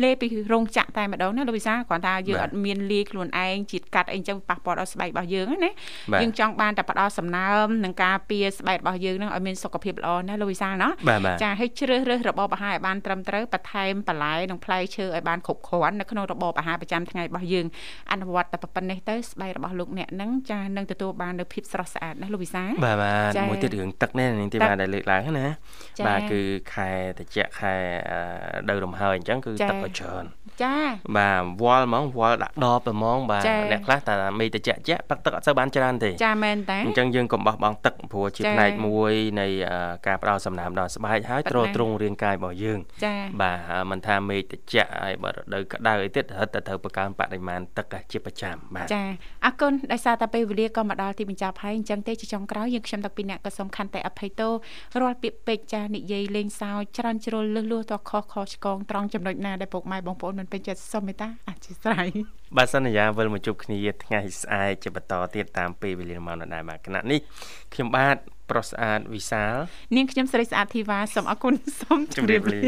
[0.03, 5.71] លេពីរោងចក្រតែម្ដងណាលោកវិសាគ្រាន់តែយើងបាទអត់មានលាយខ្លួនឯងជាតិកាត់អីចឹងប៉ះពាល់ដល់ស្បែករបស់យើងណា
[6.13, 17.67] បាទយើងចង់បានតែផ្ដល់សំណើមនិងការពារស្បែករបស់យើងហ្នឹងឲ្យមានសុខភាពល្អណាលោកវិសាលណាបាទបាទចាឲ្យជ្រើសរើសរបបអាហារឲ្យបានត្រឹមត្រូវបន្ថែមបន្លែនិងផ្លែឈើឲ្យបានគ្រប់គ្រាន់នៅក្នុងរបបអាហារប្រចាំថ្ងៃរបស់យើង
[18.13, 25.47] អនុវត្តតែប៉ុណ្្នេះទៅស្បែករបស់លោកអ្នកហ្នឹងចានឹងទទួលបាននូវភាពស្រស់ស្អាតណាលោកវិសាបាទបាទចា៎មួយទៀតរឿងទឹកនេះនាងទីទឹកបាទដែលលើកឡើងហ្នឹងណា
[25.99, 26.41] ចា៎បាទគឺ
[26.75, 27.75] ខែតិចខែ
[28.11, 28.19] អឺ
[28.69, 30.25] ដៅរំហើយអញ្ចឹងគឺចា៎ទឹកឲ្យច្រើន
[30.63, 30.75] ចា
[31.17, 49.05] បាទវល់ហ្មងវល់ដាក់ដបទៅហ្មងបាទចា៎អ្នកខ្លះតែមេតិចជាក់ប៉ាក់ទឹកអត់សូវបានច្រើនទេចាមែនតើអញ្ចឹងយើងកុំបោះបង់ទឹកព្រោះជាចា៎ផ្នែកមួយនៃអឺការផ្ដល់សំណើមដល់ស្បែកហើយប៉ិតទ្រណាស់ទ្រង់រាងកាយរបស់យើងចាបាទហើយមិនថាមេតិចហើយបើរដូវក្តៅអីទៀតរហិតតែត្រូវបង្កើនបរិមាណទឹកជាប្រចាំបាទចា
[49.45, 54.53] អរគុណដោយសារតែពេលវេលាក៏មកដល់ទីបញ្ចប់ហើយអញ្ចឹងទេជាចុងក្រោយយើងខ្ញុំតាំងពីអ្នកក៏សូមខន្តីអភ័យទោស
[55.01, 62.11] រាល់ពាក្យពេចន៍ចានិយាយលេងសើចច្រើនជ្រុលលឺលួសតខុសខុសឆ្គងត្រង់ចំណុចណាដែលពុកម៉ែបងប្អូនមិនពេញចិត្តសូមមេត្តាអធិស្ឋាន
[62.57, 67.21] បាទសន្យាវិលមកជួបគ្នាថ្ងៃស្អែកជាបន្តទៀតតាមពេលវេលាម៉ោងដដែលបាទគណៈនេះ
[67.75, 68.17] ខ្ញុំបាទ
[68.51, 69.55] ប្រុសស្អាតវិសាល
[69.97, 72.61] នាងខ្ញុំស្រីស្អាតធីវ៉ាសូមអរគុណសូមជម្រាបលា